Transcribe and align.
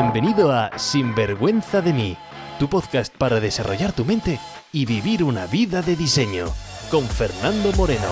Bienvenido 0.00 0.52
a 0.52 0.78
Sinvergüenza 0.78 1.82
de 1.82 1.92
mí, 1.92 2.16
tu 2.60 2.68
podcast 2.68 3.12
para 3.16 3.40
desarrollar 3.40 3.92
tu 3.92 4.04
mente 4.04 4.38
y 4.72 4.86
vivir 4.86 5.24
una 5.24 5.48
vida 5.48 5.82
de 5.82 5.96
diseño, 5.96 6.46
con 6.88 7.04
Fernando 7.04 7.72
Moreno. 7.72 8.06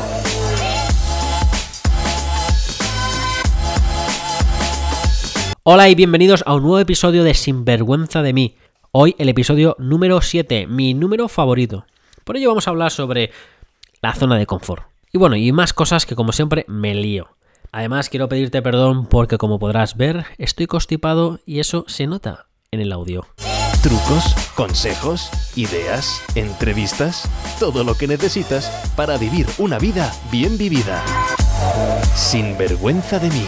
Hola 5.63 5.89
y 5.89 5.95
bienvenidos 5.95 6.43
a 6.45 6.55
un 6.55 6.63
nuevo 6.63 6.81
episodio 6.81 7.23
de 7.23 7.35
Sinvergüenza 7.35 8.21
de 8.21 8.33
mí. 8.33 8.57
Hoy 8.91 9.15
el 9.21 9.29
episodio 9.29 9.77
número 9.79 10.21
7, 10.21 10.67
mi 10.67 10.93
número 10.93 11.29
favorito. 11.29 11.87
Por 12.25 12.37
ello 12.37 12.49
vamos 12.49 12.67
a 12.67 12.71
hablar 12.71 12.91
sobre 12.91 13.31
la 14.03 14.13
zona 14.13 14.37
de 14.37 14.47
confort. 14.47 14.83
Y 15.13 15.19
bueno, 15.19 15.37
y 15.37 15.53
más 15.53 15.73
cosas 15.73 16.05
que 16.05 16.17
como 16.17 16.33
siempre 16.33 16.65
me 16.67 16.97
lío. 16.97 17.29
Además 17.77 18.09
quiero 18.09 18.31
pedirte 18.31 18.63
perdón 18.63 19.05
porque 19.05 19.37
como 19.37 19.59
podrás 19.59 19.99
ver 19.99 20.25
estoy 20.39 20.67
constipado 20.67 21.41
y 21.45 21.61
eso 21.61 21.85
se 21.89 22.07
nota 22.07 22.47
en 22.71 22.81
el 22.81 22.91
audio. 22.91 23.27
Trucos, 23.83 24.35
consejos, 24.55 25.29
ideas, 25.57 26.25
entrevistas, 26.37 27.31
todo 27.61 27.85
lo 27.85 27.95
que 27.95 28.07
necesitas 28.07 28.71
para 28.97 29.19
vivir 29.19 29.45
una 29.59 29.79
vida 29.79 30.11
bien 30.33 30.57
vivida. 30.57 31.05
Sin 32.15 32.57
vergüenza 32.57 33.19
de 33.19 33.29
mí. 33.29 33.45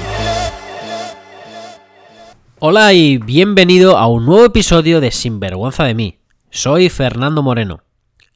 Hola 2.58 2.92
y 2.92 3.16
bienvenido 3.16 3.96
a 3.96 4.08
un 4.08 4.26
nuevo 4.26 4.44
episodio 4.44 5.00
de 5.00 5.10
Sinvergüenza 5.10 5.84
de 5.84 5.94
mí. 5.94 6.18
Soy 6.50 6.90
Fernando 6.90 7.42
Moreno 7.42 7.80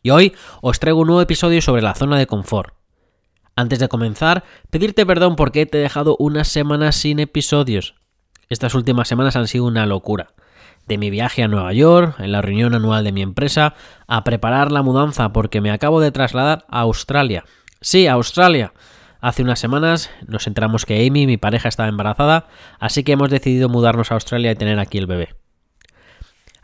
y 0.03 0.09
hoy 0.09 0.33
os 0.63 0.81
traigo 0.81 1.01
un 1.01 1.09
nuevo 1.09 1.21
episodio 1.21 1.61
sobre 1.61 1.83
la 1.83 1.95
zona 1.95 2.17
de 2.17 2.27
confort. 2.27 2.82
Antes 3.63 3.79
de 3.79 3.87
comenzar, 3.87 4.43
pedirte 4.71 5.07
perdón 5.07 5.37
porque 5.37 5.67
te 5.67 5.79
he 5.79 5.83
dejado 5.83 6.17
unas 6.19 6.49
semanas 6.49 6.97
sin 6.97 7.21
episodios. 7.21 7.95
Estas 8.49 8.75
últimas 8.75 9.07
semanas 9.07 9.37
han 9.37 9.47
sido 9.47 9.67
una 9.67 9.87
locura. 9.87 10.33
De 10.89 10.99
mi 10.99 11.11
viaje 11.11 11.45
a 11.45 11.49
Nueva 11.49 11.73
York, 11.73 12.17
en 12.19 12.33
la 12.33 12.43
reunión 12.43 12.75
anual 12.75 13.05
de 13.05 13.13
mi 13.13 13.23
empresa, 13.23 13.75
a 14.09 14.25
preparar 14.25 14.73
la 14.73 14.83
mudanza 14.83 15.33
porque 15.33 15.61
me 15.61 15.71
acabo 15.71 16.01
de 16.01 16.11
trasladar 16.11 16.65
a 16.69 16.81
Australia. 16.81 17.45
Sí, 17.81 18.09
a 18.09 18.15
Australia. 18.15 18.73
Hace 19.21 19.45
unas 19.45 19.61
semanas 19.61 20.11
nos 20.27 20.49
enteramos 20.49 20.85
que 20.85 21.07
Amy, 21.07 21.29
mi 21.29 21.37
pareja, 21.37 21.69
estaba 21.69 21.89
embarazada, 21.89 22.49
así 22.81 23.05
que 23.05 23.13
hemos 23.13 23.31
decidido 23.31 23.69
mudarnos 23.69 24.11
a 24.11 24.15
Australia 24.15 24.51
y 24.51 24.57
tener 24.57 24.81
aquí 24.81 24.99
el 24.99 25.07
bebé. 25.07 25.37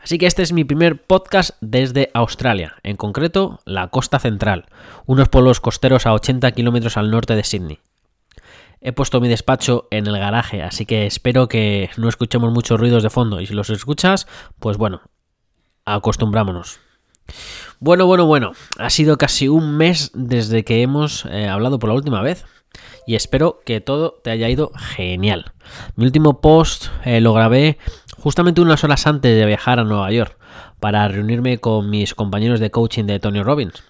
Así 0.09 0.17
que 0.17 0.25
este 0.25 0.41
es 0.41 0.53
mi 0.53 0.63
primer 0.63 1.03
podcast 1.03 1.51
desde 1.61 2.09
Australia, 2.15 2.77
en 2.81 2.95
concreto 2.95 3.59
la 3.63 3.89
costa 3.89 4.17
central, 4.17 4.65
unos 5.05 5.29
pueblos 5.29 5.59
costeros 5.59 6.07
a 6.07 6.13
80 6.13 6.51
kilómetros 6.53 6.97
al 6.97 7.11
norte 7.11 7.35
de 7.35 7.43
Sydney. 7.43 7.77
He 8.81 8.91
puesto 8.91 9.21
mi 9.21 9.27
despacho 9.27 9.87
en 9.91 10.07
el 10.07 10.17
garaje, 10.17 10.63
así 10.63 10.87
que 10.87 11.05
espero 11.05 11.47
que 11.47 11.91
no 11.95 12.09
escuchemos 12.09 12.51
muchos 12.51 12.79
ruidos 12.79 13.03
de 13.03 13.11
fondo 13.11 13.39
y 13.39 13.45
si 13.45 13.53
los 13.53 13.69
escuchas, 13.69 14.25
pues 14.57 14.77
bueno, 14.77 15.03
acostumbrámonos. 15.85 16.79
Bueno, 17.79 18.07
bueno, 18.07 18.25
bueno, 18.25 18.53
ha 18.79 18.89
sido 18.89 19.15
casi 19.19 19.47
un 19.47 19.77
mes 19.77 20.09
desde 20.15 20.63
que 20.63 20.81
hemos 20.81 21.25
eh, 21.25 21.47
hablado 21.47 21.77
por 21.77 21.89
la 21.89 21.95
última 21.95 22.23
vez 22.23 22.45
y 23.05 23.13
espero 23.13 23.59
que 23.63 23.79
todo 23.79 24.19
te 24.23 24.31
haya 24.31 24.49
ido 24.49 24.71
genial. 24.75 25.53
Mi 25.95 26.05
último 26.05 26.41
post 26.41 26.87
eh, 27.05 27.21
lo 27.21 27.33
grabé 27.33 27.77
justamente 28.19 28.61
unas 28.61 28.83
horas 28.83 29.07
antes 29.07 29.35
de 29.35 29.45
viajar 29.45 29.79
a 29.79 29.83
Nueva 29.83 30.11
York 30.11 30.37
para 30.79 31.07
reunirme 31.07 31.59
con 31.59 31.89
mis 31.89 32.13
compañeros 32.13 32.59
de 32.59 32.71
coaching 32.71 33.05
de 33.05 33.19
Tony 33.19 33.41
Robbins. 33.41 33.83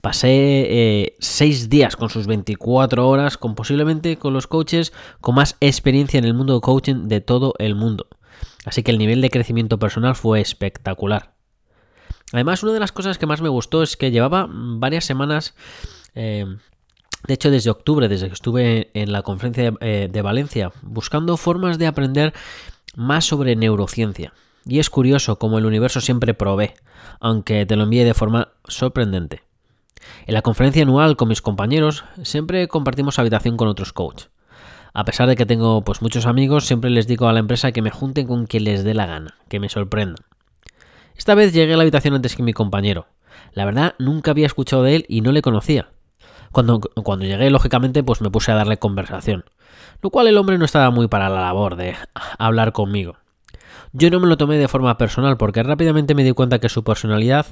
Pasé 0.00 0.28
eh, 0.30 1.16
seis 1.18 1.68
días 1.68 1.96
con 1.96 2.08
sus 2.10 2.26
24 2.26 3.08
horas, 3.08 3.36
con 3.36 3.54
posiblemente 3.54 4.16
con 4.16 4.32
los 4.32 4.46
coaches 4.46 4.92
con 5.20 5.34
más 5.34 5.56
experiencia 5.60 6.18
en 6.18 6.24
el 6.24 6.34
mundo 6.34 6.54
de 6.54 6.60
coaching 6.60 7.08
de 7.08 7.20
todo 7.20 7.54
el 7.58 7.74
mundo. 7.74 8.06
Así 8.64 8.82
que 8.82 8.90
el 8.90 8.98
nivel 8.98 9.20
de 9.20 9.30
crecimiento 9.30 9.78
personal 9.78 10.14
fue 10.14 10.40
espectacular. 10.40 11.34
Además, 12.32 12.62
una 12.62 12.72
de 12.72 12.80
las 12.80 12.92
cosas 12.92 13.18
que 13.18 13.26
más 13.26 13.40
me 13.40 13.48
gustó 13.48 13.82
es 13.82 13.96
que 13.96 14.10
llevaba 14.10 14.48
varias 14.50 15.04
semanas, 15.04 15.54
eh, 16.14 16.44
de 17.26 17.34
hecho 17.34 17.50
desde 17.50 17.70
octubre, 17.70 18.08
desde 18.08 18.26
que 18.26 18.34
estuve 18.34 18.90
en 18.94 19.12
la 19.12 19.22
conferencia 19.22 19.72
eh, 19.80 20.08
de 20.10 20.22
Valencia, 20.22 20.72
buscando 20.82 21.36
formas 21.36 21.78
de 21.78 21.86
aprender 21.86 22.34
más 22.96 23.24
sobre 23.24 23.54
neurociencia. 23.54 24.32
Y 24.64 24.80
es 24.80 24.90
curioso 24.90 25.38
cómo 25.38 25.58
el 25.58 25.66
universo 25.66 26.00
siempre 26.00 26.34
provee, 26.34 26.72
aunque 27.20 27.64
te 27.66 27.76
lo 27.76 27.84
envíe 27.84 28.02
de 28.02 28.14
forma 28.14 28.48
sorprendente. 28.66 29.42
En 30.26 30.34
la 30.34 30.42
conferencia 30.42 30.82
anual 30.82 31.16
con 31.16 31.28
mis 31.28 31.42
compañeros 31.42 32.04
siempre 32.22 32.66
compartimos 32.66 33.18
habitación 33.18 33.56
con 33.56 33.68
otros 33.68 33.92
coaches. 33.92 34.30
A 34.92 35.04
pesar 35.04 35.28
de 35.28 35.36
que 35.36 35.46
tengo 35.46 35.84
pues 35.84 36.00
muchos 36.02 36.26
amigos, 36.26 36.66
siempre 36.66 36.90
les 36.90 37.06
digo 37.06 37.28
a 37.28 37.32
la 37.32 37.40
empresa 37.40 37.70
que 37.70 37.82
me 37.82 37.90
junten 37.90 38.26
con 38.26 38.46
quien 38.46 38.64
les 38.64 38.82
dé 38.82 38.94
la 38.94 39.06
gana, 39.06 39.34
que 39.48 39.60
me 39.60 39.68
sorprendan. 39.68 40.24
Esta 41.16 41.34
vez 41.34 41.52
llegué 41.52 41.74
a 41.74 41.76
la 41.76 41.82
habitación 41.82 42.14
antes 42.14 42.34
que 42.34 42.42
mi 42.42 42.52
compañero. 42.52 43.06
La 43.52 43.64
verdad, 43.64 43.94
nunca 43.98 44.30
había 44.30 44.46
escuchado 44.46 44.82
de 44.82 44.96
él 44.96 45.06
y 45.08 45.20
no 45.20 45.32
le 45.32 45.42
conocía. 45.42 45.90
Cuando, 46.52 46.80
cuando 46.80 47.24
llegué, 47.24 47.50
lógicamente, 47.50 48.02
pues 48.02 48.20
me 48.20 48.30
puse 48.30 48.52
a 48.52 48.56
darle 48.56 48.78
conversación 48.78 49.44
lo 50.02 50.10
cual 50.10 50.28
el 50.28 50.38
hombre 50.38 50.58
no 50.58 50.64
estaba 50.64 50.90
muy 50.90 51.08
para 51.08 51.28
la 51.28 51.40
labor 51.40 51.76
de 51.76 51.96
hablar 52.38 52.72
conmigo. 52.72 53.16
Yo 53.92 54.10
no 54.10 54.20
me 54.20 54.26
lo 54.26 54.36
tomé 54.36 54.58
de 54.58 54.68
forma 54.68 54.98
personal 54.98 55.36
porque 55.36 55.62
rápidamente 55.62 56.14
me 56.14 56.24
di 56.24 56.32
cuenta 56.32 56.58
que 56.58 56.68
su 56.68 56.84
personalidad 56.84 57.46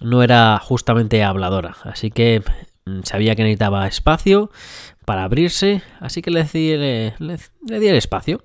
no 0.00 0.22
era 0.22 0.58
justamente 0.58 1.22
habladora, 1.22 1.76
así 1.82 2.10
que 2.10 2.42
mm, 2.86 3.00
sabía 3.02 3.34
que 3.34 3.42
necesitaba 3.42 3.86
espacio 3.86 4.50
para 5.04 5.24
abrirse, 5.24 5.82
así 6.00 6.22
que 6.22 6.30
le 6.30 6.44
di, 6.44 6.76
le, 6.76 7.14
di 7.60 7.88
el 7.88 7.96
espacio. 7.96 8.44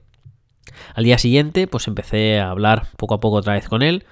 Al 0.93 1.03
día 1.03 1.17
siguiente, 1.17 1.67
pues 1.67 1.87
empecé 1.87 2.39
a 2.39 2.49
hablar 2.49 2.87
poco 2.97 3.15
a 3.15 3.19
poco 3.19 3.37
otra 3.37 3.53
vez 3.53 3.67
con 3.67 3.81
él 3.81 4.05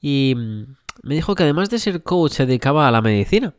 y 0.00 0.34
mm, 0.36 0.62
me 1.02 1.14
dijo 1.14 1.34
que 1.34 1.42
además 1.42 1.70
de 1.70 1.78
ser 1.78 2.02
coach 2.02 2.32
se 2.32 2.46
dedicaba 2.46 2.88
a 2.88 2.90
la 2.90 3.02
medicina. 3.02 3.54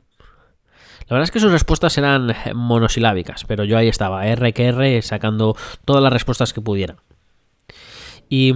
La 1.07 1.15
verdad 1.15 1.25
es 1.25 1.31
que 1.31 1.39
sus 1.39 1.51
respuestas 1.51 1.97
eran 1.97 2.33
monosilábicas, 2.55 3.45
pero 3.45 3.63
yo 3.63 3.77
ahí 3.77 3.87
estaba, 3.87 4.25
R 4.25 4.53
que 4.53 4.65
R, 4.65 5.01
sacando 5.01 5.55
todas 5.85 6.01
las 6.01 6.11
respuestas 6.11 6.51
que 6.51 6.61
pudiera. 6.61 6.95
Y 8.27 8.53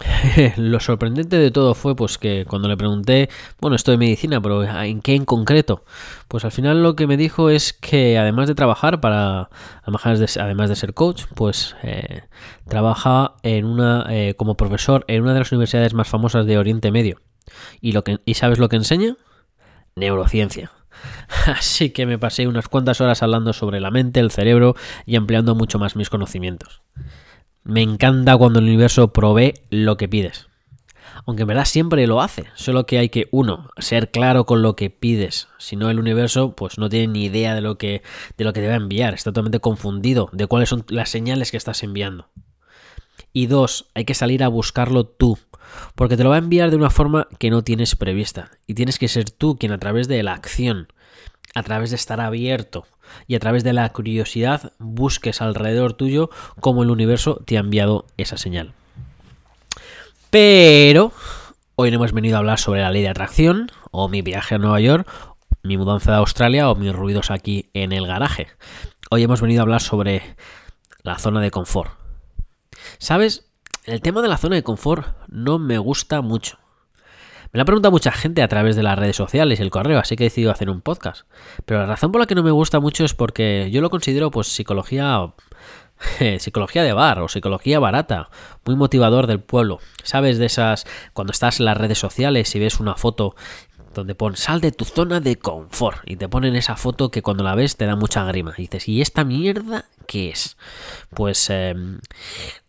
lo 0.56 0.80
sorprendente 0.80 1.36
de 1.36 1.50
todo 1.50 1.74
fue 1.74 1.94
pues 1.94 2.18
que 2.18 2.44
cuando 2.46 2.68
le 2.68 2.76
pregunté, 2.76 3.28
bueno, 3.60 3.76
esto 3.76 3.90
de 3.90 3.98
medicina, 3.98 4.40
pero 4.40 4.64
¿en 4.64 5.02
qué 5.02 5.14
en 5.14 5.24
concreto? 5.24 5.84
Pues 6.28 6.44
al 6.44 6.52
final 6.52 6.82
lo 6.82 6.96
que 6.96 7.06
me 7.06 7.16
dijo 7.16 7.50
es 7.50 7.72
que 7.72 8.18
además 8.18 8.48
de 8.48 8.54
trabajar 8.54 9.00
para, 9.00 9.50
además 9.82 10.18
de, 10.18 10.40
además 10.40 10.68
de 10.68 10.76
ser 10.76 10.94
coach, 10.94 11.24
pues 11.34 11.76
eh, 11.82 12.22
trabaja 12.68 13.34
en 13.42 13.66
una, 13.66 14.06
eh, 14.10 14.34
como 14.34 14.56
profesor 14.56 15.04
en 15.08 15.22
una 15.22 15.34
de 15.34 15.40
las 15.40 15.52
universidades 15.52 15.94
más 15.94 16.08
famosas 16.08 16.46
de 16.46 16.58
Oriente 16.58 16.90
Medio. 16.90 17.20
¿Y, 17.80 17.92
lo 17.92 18.04
que, 18.04 18.18
¿Y 18.24 18.34
sabes 18.34 18.58
lo 18.58 18.68
que 18.68 18.76
enseña? 18.76 19.16
Neurociencia. 19.96 20.70
Así 21.46 21.90
que 21.90 22.06
me 22.06 22.18
pasé 22.18 22.46
unas 22.46 22.68
cuantas 22.68 23.00
horas 23.00 23.22
hablando 23.22 23.52
sobre 23.52 23.80
la 23.80 23.90
mente, 23.90 24.20
el 24.20 24.30
cerebro 24.30 24.74
y 25.06 25.16
ampliando 25.16 25.54
mucho 25.54 25.78
más 25.78 25.96
mis 25.96 26.10
conocimientos. 26.10 26.82
Me 27.62 27.82
encanta 27.82 28.36
cuando 28.36 28.58
el 28.58 28.66
universo 28.66 29.12
provee 29.12 29.54
lo 29.70 29.96
que 29.96 30.08
pides. 30.08 30.48
Aunque 31.26 31.42
en 31.42 31.48
verdad 31.48 31.64
siempre 31.64 32.06
lo 32.06 32.22
hace, 32.22 32.46
solo 32.54 32.86
que 32.86 32.98
hay 32.98 33.08
que, 33.10 33.28
uno, 33.30 33.68
ser 33.76 34.10
claro 34.10 34.46
con 34.46 34.62
lo 34.62 34.74
que 34.74 34.90
pides. 34.90 35.48
Si 35.58 35.76
no, 35.76 35.90
el 35.90 36.00
universo 36.00 36.56
pues 36.56 36.78
no 36.78 36.88
tiene 36.88 37.08
ni 37.08 37.24
idea 37.26 37.54
de 37.54 37.60
lo 37.60 37.76
que, 37.76 38.02
de 38.36 38.44
lo 38.44 38.52
que 38.52 38.60
te 38.60 38.68
va 38.68 38.74
a 38.74 38.76
enviar. 38.76 39.14
Está 39.14 39.30
totalmente 39.30 39.60
confundido 39.60 40.30
de 40.32 40.46
cuáles 40.46 40.70
son 40.70 40.84
las 40.88 41.10
señales 41.10 41.50
que 41.50 41.56
estás 41.56 41.82
enviando. 41.82 42.28
Y 43.32 43.46
dos, 43.46 43.86
hay 43.94 44.04
que 44.04 44.14
salir 44.14 44.42
a 44.42 44.48
buscarlo 44.48 45.04
tú 45.04 45.38
porque 45.94 46.16
te 46.16 46.24
lo 46.24 46.30
va 46.30 46.36
a 46.36 46.38
enviar 46.38 46.70
de 46.70 46.76
una 46.76 46.90
forma 46.90 47.28
que 47.38 47.50
no 47.50 47.62
tienes 47.62 47.96
prevista. 47.96 48.50
Y 48.66 48.74
tienes 48.74 48.98
que 48.98 49.08
ser 49.08 49.30
tú 49.30 49.56
quien 49.58 49.72
a 49.72 49.78
través 49.78 50.08
de 50.08 50.22
la 50.22 50.32
acción, 50.32 50.88
a 51.54 51.62
través 51.62 51.90
de 51.90 51.96
estar 51.96 52.20
abierto 52.20 52.86
y 53.26 53.34
a 53.34 53.40
través 53.40 53.64
de 53.64 53.72
la 53.72 53.88
curiosidad 53.90 54.72
busques 54.78 55.40
alrededor 55.40 55.94
tuyo 55.94 56.30
cómo 56.60 56.82
el 56.82 56.90
universo 56.90 57.42
te 57.44 57.56
ha 57.56 57.60
enviado 57.60 58.06
esa 58.16 58.36
señal. 58.36 58.72
Pero 60.30 61.12
hoy 61.74 61.90
no 61.90 61.96
hemos 61.96 62.12
venido 62.12 62.36
a 62.36 62.38
hablar 62.38 62.58
sobre 62.58 62.82
la 62.82 62.90
ley 62.90 63.02
de 63.02 63.08
atracción 63.08 63.70
o 63.90 64.08
mi 64.08 64.22
viaje 64.22 64.54
a 64.54 64.58
Nueva 64.58 64.80
York, 64.80 65.08
mi 65.62 65.76
mudanza 65.76 66.12
de 66.12 66.18
Australia 66.18 66.70
o 66.70 66.76
mis 66.76 66.94
ruidos 66.94 67.30
aquí 67.30 67.68
en 67.74 67.92
el 67.92 68.06
garaje. 68.06 68.48
Hoy 69.10 69.24
hemos 69.24 69.40
venido 69.40 69.60
a 69.60 69.62
hablar 69.62 69.80
sobre 69.80 70.36
la 71.02 71.18
zona 71.18 71.40
de 71.40 71.50
confort. 71.50 71.92
¿Sabes? 72.98 73.49
El 73.84 74.02
tema 74.02 74.20
de 74.20 74.28
la 74.28 74.36
zona 74.36 74.56
de 74.56 74.62
confort 74.62 75.06
no 75.28 75.58
me 75.58 75.78
gusta 75.78 76.20
mucho. 76.20 76.58
Me 77.52 77.58
lo 77.58 77.62
ha 77.62 77.64
preguntado 77.64 77.90
mucha 77.90 78.12
gente 78.12 78.42
a 78.42 78.48
través 78.48 78.76
de 78.76 78.82
las 78.82 78.98
redes 78.98 79.16
sociales 79.16 79.58
y 79.58 79.62
el 79.62 79.70
correo, 79.70 79.98
así 79.98 80.16
que 80.16 80.24
he 80.24 80.26
decidido 80.28 80.52
hacer 80.52 80.68
un 80.68 80.82
podcast. 80.82 81.22
Pero 81.64 81.80
la 81.80 81.86
razón 81.86 82.12
por 82.12 82.20
la 82.20 82.26
que 82.26 82.34
no 82.34 82.42
me 82.42 82.50
gusta 82.50 82.78
mucho 82.78 83.04
es 83.04 83.14
porque 83.14 83.70
yo 83.72 83.80
lo 83.80 83.90
considero 83.90 84.30
pues 84.30 84.48
psicología 84.48 85.32
psicología 86.38 86.82
de 86.82 86.92
bar 86.92 87.20
o 87.20 87.28
psicología 87.28 87.78
barata, 87.78 88.30
muy 88.66 88.76
motivador 88.76 89.26
del 89.26 89.40
pueblo. 89.40 89.80
¿Sabes 90.02 90.38
de 90.38 90.46
esas 90.46 90.86
cuando 91.14 91.32
estás 91.32 91.58
en 91.58 91.66
las 91.66 91.76
redes 91.76 91.98
sociales 91.98 92.54
y 92.54 92.58
ves 92.58 92.80
una 92.80 92.94
foto 92.94 93.34
donde 93.94 94.14
pon 94.14 94.36
sal 94.36 94.60
de 94.60 94.72
tu 94.72 94.84
zona 94.84 95.20
de 95.20 95.36
confort 95.36 96.02
y 96.06 96.16
te 96.16 96.28
ponen 96.28 96.54
esa 96.54 96.76
foto 96.76 97.10
que 97.10 97.22
cuando 97.22 97.42
la 97.42 97.54
ves 97.54 97.76
te 97.76 97.86
da 97.86 97.96
mucha 97.96 98.24
grima 98.24 98.54
y 98.56 98.62
dices, 98.62 98.88
¿y 98.88 99.00
esta 99.00 99.24
mierda 99.24 99.86
qué 100.06 100.30
es? 100.30 100.56
Pues 101.12 101.50
em, 101.50 102.00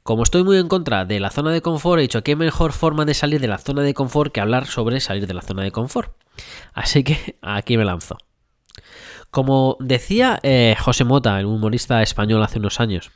como 0.03 0.23
estoy 0.23 0.43
muy 0.43 0.57
en 0.57 0.67
contra 0.67 1.05
de 1.05 1.19
la 1.19 1.29
zona 1.29 1.51
de 1.51 1.61
confort, 1.61 1.99
he 1.99 2.03
dicho 2.03 2.23
qué 2.23 2.35
mejor 2.35 2.73
forma 2.73 3.05
de 3.05 3.13
salir 3.13 3.39
de 3.39 3.47
la 3.47 3.59
zona 3.59 3.83
de 3.83 3.93
confort 3.93 4.33
que 4.33 4.41
hablar 4.41 4.65
sobre 4.65 4.99
salir 4.99 5.27
de 5.27 5.33
la 5.33 5.41
zona 5.41 5.63
de 5.63 5.71
confort. 5.71 6.15
Así 6.73 7.03
que 7.03 7.37
aquí 7.41 7.77
me 7.77 7.85
lanzo. 7.85 8.17
Como 9.29 9.77
decía 9.79 10.39
eh, 10.43 10.75
José 10.79 11.03
Mota, 11.03 11.39
el 11.39 11.45
humorista 11.45 12.01
español 12.01 12.43
hace 12.43 12.59
unos 12.59 12.79
años, 12.79 13.11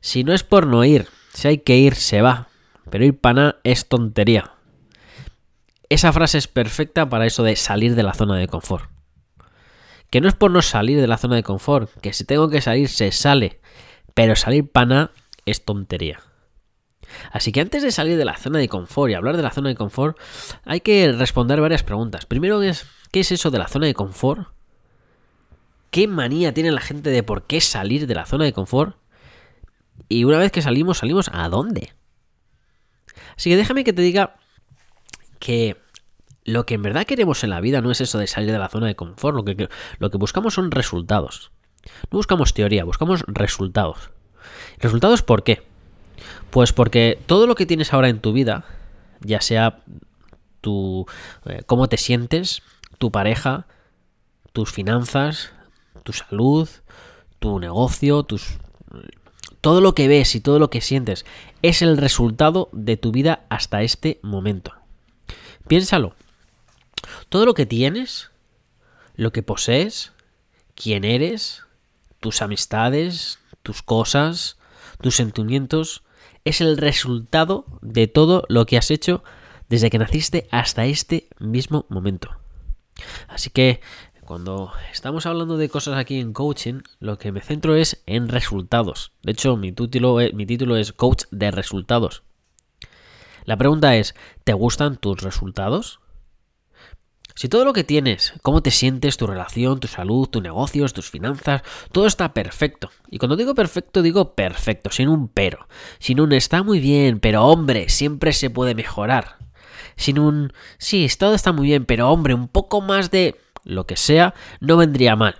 si 0.00 0.24
no 0.24 0.32
es 0.32 0.44
por 0.44 0.66
no 0.66 0.84
ir, 0.84 1.08
si 1.32 1.48
hay 1.48 1.58
que 1.58 1.76
ir, 1.76 1.94
se 1.94 2.22
va. 2.22 2.48
Pero 2.90 3.04
ir 3.04 3.18
pana 3.18 3.56
es 3.64 3.88
tontería. 3.88 4.52
Esa 5.88 6.12
frase 6.12 6.38
es 6.38 6.48
perfecta 6.48 7.08
para 7.08 7.26
eso 7.26 7.42
de 7.42 7.56
salir 7.56 7.94
de 7.94 8.02
la 8.02 8.14
zona 8.14 8.36
de 8.36 8.46
confort. 8.46 8.90
Que 10.10 10.20
no 10.20 10.28
es 10.28 10.34
por 10.34 10.50
no 10.50 10.62
salir 10.62 11.00
de 11.00 11.06
la 11.06 11.18
zona 11.18 11.36
de 11.36 11.42
confort, 11.42 11.90
que 12.00 12.12
si 12.12 12.24
tengo 12.24 12.48
que 12.48 12.60
salir, 12.60 12.88
se 12.88 13.12
sale. 13.12 13.60
Pero 14.14 14.36
salir 14.36 14.70
pana 14.70 15.10
es 15.50 15.64
tontería. 15.64 16.20
Así 17.32 17.52
que 17.52 17.60
antes 17.60 17.82
de 17.82 17.92
salir 17.92 18.18
de 18.18 18.24
la 18.24 18.36
zona 18.36 18.58
de 18.58 18.68
confort 18.68 19.10
y 19.10 19.14
hablar 19.14 19.36
de 19.36 19.42
la 19.42 19.50
zona 19.50 19.68
de 19.68 19.74
confort, 19.74 20.18
hay 20.64 20.80
que 20.80 21.12
responder 21.12 21.60
varias 21.60 21.82
preguntas. 21.82 22.26
Primero 22.26 22.62
es, 22.62 22.86
¿qué 23.10 23.20
es 23.20 23.32
eso 23.32 23.50
de 23.50 23.58
la 23.58 23.68
zona 23.68 23.86
de 23.86 23.94
confort? 23.94 24.48
¿Qué 25.90 26.06
manía 26.06 26.52
tiene 26.52 26.70
la 26.70 26.80
gente 26.80 27.10
de 27.10 27.22
por 27.22 27.46
qué 27.46 27.60
salir 27.60 28.06
de 28.06 28.14
la 28.14 28.26
zona 28.26 28.44
de 28.44 28.52
confort? 28.52 28.96
Y 30.08 30.24
una 30.24 30.38
vez 30.38 30.52
que 30.52 30.62
salimos, 30.62 30.98
salimos 30.98 31.30
a 31.32 31.48
dónde? 31.48 31.92
Así 33.36 33.50
que 33.50 33.56
déjame 33.56 33.84
que 33.84 33.92
te 33.92 34.02
diga 34.02 34.36
que 35.38 35.76
lo 36.44 36.66
que 36.66 36.74
en 36.74 36.82
verdad 36.82 37.04
queremos 37.04 37.44
en 37.44 37.50
la 37.50 37.60
vida 37.60 37.80
no 37.80 37.90
es 37.90 38.00
eso 38.00 38.18
de 38.18 38.26
salir 38.26 38.52
de 38.52 38.58
la 38.58 38.68
zona 38.68 38.86
de 38.86 38.96
confort, 38.96 39.36
lo 39.36 39.44
que, 39.44 39.68
lo 39.98 40.10
que 40.10 40.18
buscamos 40.18 40.54
son 40.54 40.70
resultados. 40.70 41.52
No 42.10 42.16
buscamos 42.18 42.54
teoría, 42.54 42.84
buscamos 42.84 43.24
resultados. 43.26 44.10
¿Resultados 44.78 45.22
por 45.22 45.42
qué? 45.42 45.62
Pues 46.50 46.72
porque 46.72 47.18
todo 47.26 47.46
lo 47.46 47.54
que 47.54 47.66
tienes 47.66 47.92
ahora 47.92 48.08
en 48.08 48.20
tu 48.20 48.32
vida, 48.32 48.64
ya 49.20 49.40
sea 49.40 49.80
tu 50.60 51.06
eh, 51.44 51.62
cómo 51.66 51.88
te 51.88 51.96
sientes, 51.96 52.62
tu 52.98 53.10
pareja, 53.10 53.66
tus 54.52 54.72
finanzas, 54.72 55.52
tu 56.02 56.12
salud, 56.12 56.68
tu 57.38 57.58
negocio, 57.58 58.22
tus 58.22 58.58
todo 59.60 59.80
lo 59.80 59.94
que 59.94 60.08
ves 60.08 60.34
y 60.34 60.40
todo 60.40 60.58
lo 60.58 60.70
que 60.70 60.80
sientes 60.80 61.26
es 61.62 61.82
el 61.82 61.96
resultado 61.96 62.68
de 62.72 62.96
tu 62.96 63.12
vida 63.12 63.44
hasta 63.48 63.82
este 63.82 64.20
momento. 64.22 64.72
Piénsalo. 65.66 66.14
Todo 67.28 67.44
lo 67.44 67.54
que 67.54 67.66
tienes, 67.66 68.30
lo 69.16 69.32
que 69.32 69.42
posees, 69.42 70.12
quién 70.74 71.04
eres, 71.04 71.64
tus 72.20 72.42
amistades, 72.42 73.38
tus 73.68 73.82
cosas, 73.82 74.56
tus 75.02 75.16
sentimientos, 75.16 76.02
es 76.46 76.62
el 76.62 76.78
resultado 76.78 77.66
de 77.82 78.06
todo 78.06 78.44
lo 78.48 78.64
que 78.64 78.78
has 78.78 78.90
hecho 78.90 79.22
desde 79.68 79.90
que 79.90 79.98
naciste 79.98 80.48
hasta 80.50 80.86
este 80.86 81.28
mismo 81.38 81.84
momento. 81.90 82.30
Así 83.28 83.50
que 83.50 83.82
cuando 84.24 84.72
estamos 84.90 85.26
hablando 85.26 85.58
de 85.58 85.68
cosas 85.68 85.98
aquí 85.98 86.18
en 86.18 86.32
coaching, 86.32 86.80
lo 86.98 87.18
que 87.18 87.30
me 87.30 87.42
centro 87.42 87.74
es 87.74 88.02
en 88.06 88.30
resultados. 88.30 89.12
De 89.22 89.32
hecho, 89.32 89.58
mi 89.58 89.70
título, 89.70 90.16
mi 90.32 90.46
título 90.46 90.78
es 90.78 90.94
Coach 90.94 91.24
de 91.30 91.50
Resultados. 91.50 92.22
La 93.44 93.58
pregunta 93.58 93.96
es, 93.96 94.14
¿te 94.44 94.54
gustan 94.54 94.96
tus 94.96 95.20
resultados? 95.20 96.00
Si 97.38 97.48
todo 97.48 97.64
lo 97.64 97.72
que 97.72 97.84
tienes, 97.84 98.32
cómo 98.42 98.64
te 98.64 98.72
sientes, 98.72 99.16
tu 99.16 99.28
relación, 99.28 99.78
tu 99.78 99.86
salud, 99.86 100.26
tus 100.26 100.42
negocios, 100.42 100.92
tus 100.92 101.08
finanzas, 101.08 101.62
todo 101.92 102.08
está 102.08 102.34
perfecto. 102.34 102.90
Y 103.12 103.18
cuando 103.18 103.36
digo 103.36 103.54
perfecto, 103.54 104.02
digo 104.02 104.34
perfecto, 104.34 104.90
sin 104.90 105.08
un 105.08 105.28
pero. 105.28 105.68
Sin 106.00 106.18
un 106.18 106.32
está 106.32 106.64
muy 106.64 106.80
bien, 106.80 107.20
pero 107.20 107.44
hombre, 107.44 107.90
siempre 107.90 108.32
se 108.32 108.50
puede 108.50 108.74
mejorar. 108.74 109.36
Sin 109.94 110.18
un 110.18 110.52
sí, 110.78 111.06
todo 111.16 111.34
está 111.34 111.52
muy 111.52 111.68
bien, 111.68 111.84
pero 111.84 112.10
hombre, 112.10 112.34
un 112.34 112.48
poco 112.48 112.80
más 112.80 113.12
de 113.12 113.36
lo 113.62 113.86
que 113.86 113.94
sea, 113.94 114.34
no 114.58 114.76
vendría 114.76 115.14
mal. 115.14 115.36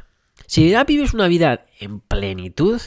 Si 0.47 0.71
ya 0.71 0.85
vives 0.85 1.15
una 1.15 1.27
vida 1.27 1.67
en 1.81 1.99
plenitud, 1.99 2.81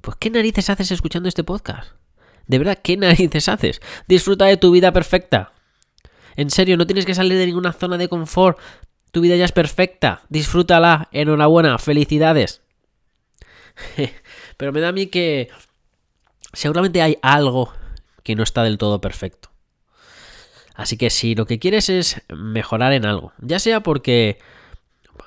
pues 0.00 0.16
¿qué 0.20 0.30
narices 0.30 0.70
haces 0.70 0.92
escuchando 0.92 1.28
este 1.28 1.42
podcast? 1.42 1.90
De 2.46 2.58
verdad, 2.58 2.78
¿qué 2.80 2.96
narices 2.96 3.48
haces? 3.48 3.82
Disfruta 4.06 4.44
de 4.44 4.58
tu 4.58 4.70
vida 4.70 4.92
perfecta. 4.92 5.54
En 6.36 6.50
serio, 6.50 6.76
no 6.76 6.86
tienes 6.86 7.06
que 7.06 7.14
salir 7.14 7.36
de 7.36 7.46
ninguna 7.46 7.72
zona 7.72 7.98
de 7.98 8.08
confort. 8.08 8.58
Tu 9.12 9.20
vida 9.20 9.36
ya 9.36 9.44
es 9.44 9.52
perfecta. 9.52 10.22
Disfrútala. 10.28 11.08
Enhorabuena. 11.12 11.78
Felicidades. 11.78 12.62
Pero 14.56 14.72
me 14.72 14.80
da 14.80 14.88
a 14.88 14.92
mí 14.92 15.06
que 15.06 15.48
seguramente 16.52 17.02
hay 17.02 17.18
algo 17.22 17.72
que 18.22 18.34
no 18.34 18.42
está 18.42 18.62
del 18.62 18.78
todo 18.78 19.00
perfecto. 19.00 19.50
Así 20.74 20.96
que 20.96 21.10
si 21.10 21.34
lo 21.34 21.46
que 21.46 21.58
quieres 21.58 21.88
es 21.90 22.22
mejorar 22.28 22.92
en 22.92 23.04
algo, 23.04 23.32
ya 23.38 23.58
sea 23.58 23.82
porque 23.82 24.38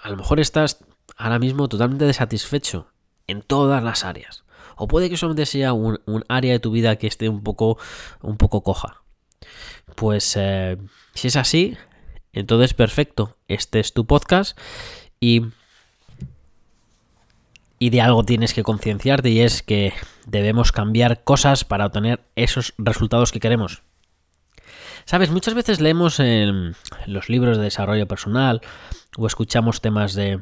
a 0.01 0.09
lo 0.09 0.17
mejor 0.17 0.39
estás 0.39 0.83
ahora 1.15 1.37
mismo 1.37 1.69
totalmente 1.69 2.05
desatisfecho 2.05 2.87
en 3.27 3.41
todas 3.41 3.83
las 3.83 4.03
áreas, 4.03 4.43
o 4.75 4.87
puede 4.87 5.09
que 5.09 5.17
solamente 5.17 5.45
sea 5.45 5.73
un, 5.73 5.99
área 6.27 6.53
de 6.53 6.59
tu 6.59 6.71
vida 6.71 6.95
que 6.95 7.07
esté 7.07 7.29
un 7.29 7.43
poco, 7.43 7.77
un 8.21 8.37
poco 8.37 8.63
coja. 8.63 9.02
Pues 9.95 10.35
eh, 10.37 10.77
si 11.13 11.27
es 11.27 11.35
así, 11.35 11.77
entonces 12.31 12.73
perfecto, 12.73 13.37
este 13.47 13.79
es 13.79 13.93
tu 13.93 14.05
podcast 14.05 14.57
y, 15.19 15.43
y 17.79 17.89
de 17.89 18.01
algo 18.01 18.23
tienes 18.23 18.53
que 18.53 18.63
concienciarte 18.63 19.29
y 19.29 19.41
es 19.41 19.61
que 19.61 19.93
debemos 20.25 20.71
cambiar 20.71 21.23
cosas 21.23 21.63
para 21.63 21.85
obtener 21.85 22.21
esos 22.35 22.73
resultados 22.77 23.31
que 23.31 23.39
queremos. 23.39 23.83
Sabes, 25.05 25.31
muchas 25.31 25.53
veces 25.53 25.81
leemos 25.81 26.19
en 26.19 26.75
los 27.07 27.29
libros 27.29 27.57
de 27.57 27.63
desarrollo 27.63 28.07
personal 28.07 28.61
o 29.17 29.27
escuchamos 29.27 29.81
temas 29.81 30.13
de 30.13 30.41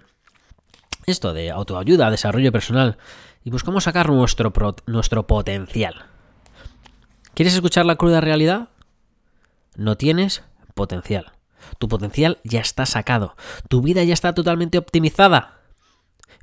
esto, 1.08 1.34
de 1.34 1.50
autoayuda, 1.50 2.12
desarrollo 2.12 2.52
personal, 2.52 2.98
y 3.44 3.50
buscamos 3.50 3.86
sacar 3.86 4.10
nuestro, 4.10 4.54
nuestro 4.86 5.26
potencial. 5.26 6.06
¿Quieres 7.34 7.56
escuchar 7.56 7.86
la 7.86 7.96
cruda 7.96 8.22
realidad? 8.22 8.70
No 9.82 9.98
tienes 9.98 10.44
potencial. 10.76 11.32
Tu 11.80 11.88
potencial 11.88 12.38
ya 12.44 12.60
está 12.60 12.86
sacado. 12.86 13.36
Tu 13.68 13.82
vida 13.82 14.04
ya 14.04 14.14
está 14.14 14.36
totalmente 14.36 14.78
optimizada. 14.78 15.56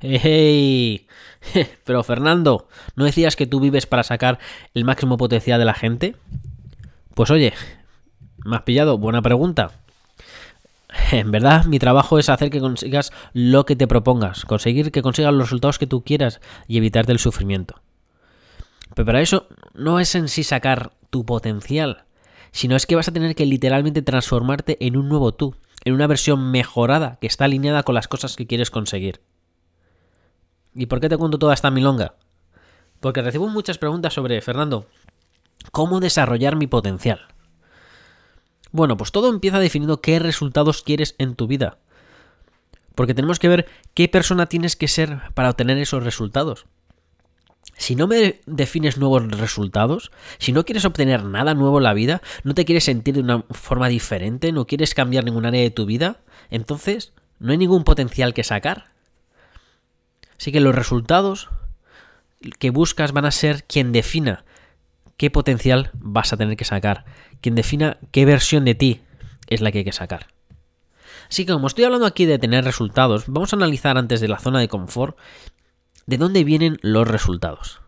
¡Hey! 0.01 1.07
Pero 1.85 2.03
Fernando, 2.03 2.67
¿no 2.97 3.05
decías 3.05 3.37
que 3.37 3.47
tú 3.47 3.61
vives 3.61 3.85
para 3.85 4.03
sacar 4.03 4.39
el 4.73 4.83
máximo 4.83 5.15
potencial 5.15 5.57
de 5.57 5.63
la 5.63 5.73
gente? 5.73 6.17
Pues 7.13 7.31
oye, 7.31 7.53
¿me 8.43 8.57
has 8.57 8.63
pillado? 8.63 8.97
Buena 8.97 9.21
pregunta. 9.21 9.71
En 11.11 11.31
verdad, 11.31 11.63
mi 11.63 11.79
trabajo 11.79 12.19
es 12.19 12.27
hacer 12.27 12.49
que 12.49 12.59
consigas 12.59 13.13
lo 13.31 13.65
que 13.65 13.77
te 13.77 13.87
propongas, 13.87 14.43
conseguir 14.43 14.91
que 14.91 15.01
consigas 15.01 15.31
los 15.31 15.43
resultados 15.43 15.79
que 15.79 15.87
tú 15.87 16.03
quieras 16.03 16.41
y 16.67 16.77
evitarte 16.77 17.13
el 17.13 17.19
sufrimiento. 17.19 17.79
Pero 18.95 19.05
para 19.05 19.21
eso 19.21 19.47
no 19.75 20.01
es 20.01 20.13
en 20.15 20.27
sí 20.27 20.43
sacar 20.43 20.91
tu 21.09 21.25
potencial, 21.25 22.05
sino 22.51 22.75
es 22.75 22.85
que 22.85 22.95
vas 22.95 23.07
a 23.07 23.13
tener 23.13 23.35
que 23.35 23.45
literalmente 23.45 24.01
transformarte 24.01 24.77
en 24.85 24.97
un 24.97 25.09
nuevo 25.09 25.33
tú, 25.33 25.55
en 25.83 25.93
una 25.93 26.07
versión 26.07 26.51
mejorada 26.51 27.17
que 27.21 27.27
está 27.27 27.45
alineada 27.45 27.83
con 27.83 27.95
las 27.95 28.07
cosas 28.07 28.35
que 28.35 28.47
quieres 28.47 28.71
conseguir. 28.71 29.21
¿Y 30.73 30.85
por 30.85 30.99
qué 30.99 31.09
te 31.09 31.17
cuento 31.17 31.39
toda 31.39 31.53
esta 31.53 31.71
milonga? 31.71 32.15
Porque 32.99 33.21
recibo 33.21 33.47
muchas 33.47 33.77
preguntas 33.77 34.13
sobre, 34.13 34.41
Fernando, 34.41 34.85
¿cómo 35.71 35.99
desarrollar 35.99 36.55
mi 36.55 36.67
potencial? 36.67 37.27
Bueno, 38.71 38.97
pues 38.97 39.11
todo 39.11 39.29
empieza 39.29 39.59
definiendo 39.59 40.01
qué 40.01 40.19
resultados 40.19 40.83
quieres 40.83 41.15
en 41.17 41.35
tu 41.35 41.47
vida. 41.47 41.79
Porque 42.93 43.13
tenemos 43.13 43.39
que 43.39 43.47
ver 43.47 43.67
qué 43.93 44.07
persona 44.09 44.47
tienes 44.47 44.75
que 44.75 44.87
ser 44.87 45.21
para 45.33 45.49
obtener 45.49 45.77
esos 45.77 46.03
resultados. 46.03 46.65
Si 47.79 47.95
no 47.95 48.07
me 48.07 48.41
defines 48.45 48.97
nuevos 48.97 49.25
resultados, 49.31 50.11
si 50.37 50.51
no 50.51 50.65
quieres 50.65 50.83
obtener 50.83 51.23
nada 51.23 51.53
nuevo 51.53 51.77
en 51.77 51.85
la 51.85 51.93
vida, 51.93 52.21
no 52.43 52.53
te 52.53 52.65
quieres 52.65 52.83
sentir 52.83 53.15
de 53.15 53.21
una 53.21 53.45
forma 53.51 53.87
diferente, 53.87 54.51
no 54.51 54.67
quieres 54.67 54.93
cambiar 54.93 55.23
ningún 55.23 55.45
área 55.45 55.61
de 55.61 55.71
tu 55.71 55.85
vida, 55.85 56.17
entonces 56.49 57.13
no 57.39 57.53
hay 57.53 57.57
ningún 57.57 57.85
potencial 57.85 58.33
que 58.33 58.43
sacar. 58.43 58.91
Así 60.37 60.51
que 60.51 60.59
los 60.59 60.75
resultados 60.75 61.47
que 62.59 62.69
buscas 62.69 63.13
van 63.13 63.23
a 63.23 63.31
ser 63.31 63.63
quien 63.63 63.93
defina 63.93 64.43
qué 65.15 65.31
potencial 65.31 65.91
vas 65.93 66.33
a 66.33 66.37
tener 66.37 66.57
que 66.57 66.65
sacar, 66.65 67.05
quien 67.39 67.55
defina 67.55 67.97
qué 68.11 68.25
versión 68.25 68.65
de 68.65 68.75
ti 68.75 69.01
es 69.47 69.61
la 69.61 69.71
que 69.71 69.79
hay 69.79 69.85
que 69.85 69.93
sacar. 69.93 70.27
Así 71.29 71.45
que 71.45 71.53
como 71.53 71.67
estoy 71.67 71.85
hablando 71.85 72.07
aquí 72.07 72.25
de 72.25 72.39
tener 72.39 72.65
resultados, 72.65 73.23
vamos 73.27 73.53
a 73.53 73.55
analizar 73.55 73.97
antes 73.97 74.19
de 74.19 74.27
la 74.27 74.39
zona 74.39 74.59
de 74.59 74.67
confort 74.67 75.17
de 76.09 76.17
dónde 76.17 76.43
vienen 76.43 76.79
los 76.81 77.07
resultados. 77.07 77.81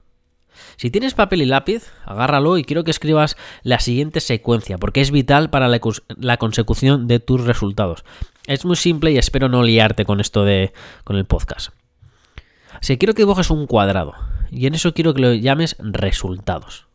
Si 0.78 0.90
tienes 0.90 1.13
papel 1.13 1.42
y 1.42 1.46
lápiz, 1.46 1.92
agárralo 2.06 2.58
y 2.58 2.63
quiero 2.63 2.84
que 2.84 2.92
escribas 2.92 3.36
la 3.63 3.80
siguiente 3.80 4.20
secuencia, 4.20 4.78
porque 4.78 5.01
es 5.01 5.12
vital 5.12 5.50
para 5.50 5.68
la, 5.68 6.38
consecución 6.38 7.08
de 7.08 7.20
tus 7.20 7.42
resultados. 7.42 8.04
Es 8.48 8.63
muy 8.63 8.75
simple 8.75 9.12
y 9.12 9.18
espero 9.18 9.50
no 9.50 9.63
liarte 9.63 10.06
con 10.06 10.20
esto 10.20 10.46
de 10.46 10.72
con 11.04 11.18
el 11.18 11.25
podcast. 11.25 11.70
Que 12.86 12.98
quiero 12.98 13.13
que 13.13 13.24
dibujes 13.24 13.50
un 13.50 13.68
cuadrado. 13.68 14.16
Y 14.50 14.66
en 14.66 14.74
eso 14.74 14.94
quiero 14.94 15.13
que 15.13 15.22
lo 15.22 15.34
llames 15.34 15.75
resultados. 15.80 16.88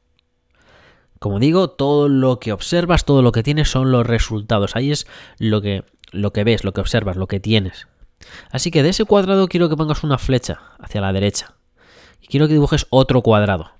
Como 1.18 1.38
digo, 1.38 1.70
todo 1.70 2.08
lo 2.08 2.38
que 2.38 2.52
observas, 2.52 3.04
todo 3.04 3.22
lo 3.22 3.32
que 3.32 3.42
tienes 3.42 3.70
son 3.70 3.90
los 3.90 4.06
resultados. 4.06 4.76
Ahí 4.76 4.92
es 4.92 5.06
lo 5.38 5.62
que, 5.62 5.84
lo 6.10 6.32
que 6.32 6.44
ves, 6.44 6.64
lo 6.64 6.72
que 6.72 6.82
observas, 6.82 7.16
lo 7.16 7.28
que 7.28 7.40
tienes. 7.40 7.88
Así 8.50 8.70
que 8.70 8.82
de 8.82 8.90
ese 8.90 9.04
cuadrado 9.04 9.48
quiero 9.48 9.68
que 9.68 9.76
pongas 9.76 10.04
una 10.04 10.18
flecha 10.18 10.60
hacia 10.78 11.00
la 11.00 11.12
derecha. 11.12 11.54
Y 12.20 12.26
quiero 12.26 12.46
que 12.46 12.54
dibujes 12.54 12.86
otro 12.90 13.22
cuadrado. 13.22 13.72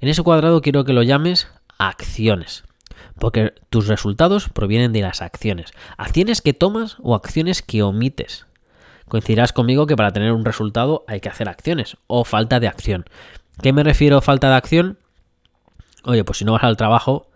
En 0.00 0.08
ese 0.08 0.22
cuadrado 0.22 0.60
quiero 0.60 0.84
que 0.84 0.92
lo 0.92 1.02
llames 1.02 1.48
acciones. 1.78 2.64
Porque 3.18 3.54
tus 3.70 3.86
resultados 3.86 4.48
provienen 4.48 4.92
de 4.92 5.02
las 5.02 5.22
acciones. 5.22 5.72
Acciones 5.96 6.42
que 6.42 6.52
tomas 6.52 6.96
o 7.02 7.14
acciones 7.14 7.62
que 7.62 7.82
omites. 7.82 8.46
Coincidirás 9.08 9.52
conmigo 9.52 9.86
que 9.86 9.96
para 9.96 10.12
tener 10.12 10.32
un 10.32 10.44
resultado 10.44 11.04
hay 11.06 11.20
que 11.20 11.28
hacer 11.28 11.48
acciones 11.48 11.96
o 12.06 12.24
falta 12.24 12.60
de 12.60 12.68
acción. 12.68 13.04
¿Qué 13.62 13.72
me 13.72 13.84
refiero 13.84 14.18
a 14.18 14.22
falta 14.22 14.48
de 14.50 14.56
acción? 14.56 14.98
Oye, 16.04 16.24
pues 16.24 16.38
si 16.38 16.44
no 16.44 16.52
vas 16.52 16.64
al 16.64 16.76
trabajo, 16.76 17.30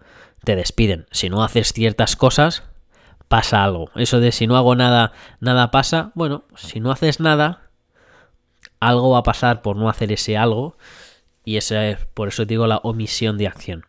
te 0.45 0.57
despiden. 0.57 1.07
Si 1.11 1.29
no 1.29 1.43
haces 1.43 1.73
ciertas 1.73 2.17
cosas, 2.17 2.65
pasa 3.31 3.63
algo. 3.63 3.93
Eso 3.95 4.19
de 4.19 4.33
si 4.33 4.49
no 4.49 4.57
hago 4.57 4.75
nada, 4.75 5.13
nada 5.39 5.71
pasa. 5.71 6.11
Bueno, 6.17 6.43
si 6.57 6.81
no 6.81 6.91
haces 6.91 7.21
nada, 7.21 7.71
algo 8.81 9.11
va 9.11 9.19
a 9.19 9.23
pasar 9.23 9.63
por 9.63 9.77
no 9.77 9.89
hacer 9.89 10.11
ese 10.11 10.37
algo. 10.37 10.77
Y 11.45 11.57
ese, 11.57 11.97
por 12.13 12.27
eso 12.27 12.45
digo 12.45 12.67
la 12.67 12.79
omisión 12.79 13.39
de 13.39 13.47
acción. 13.47 13.87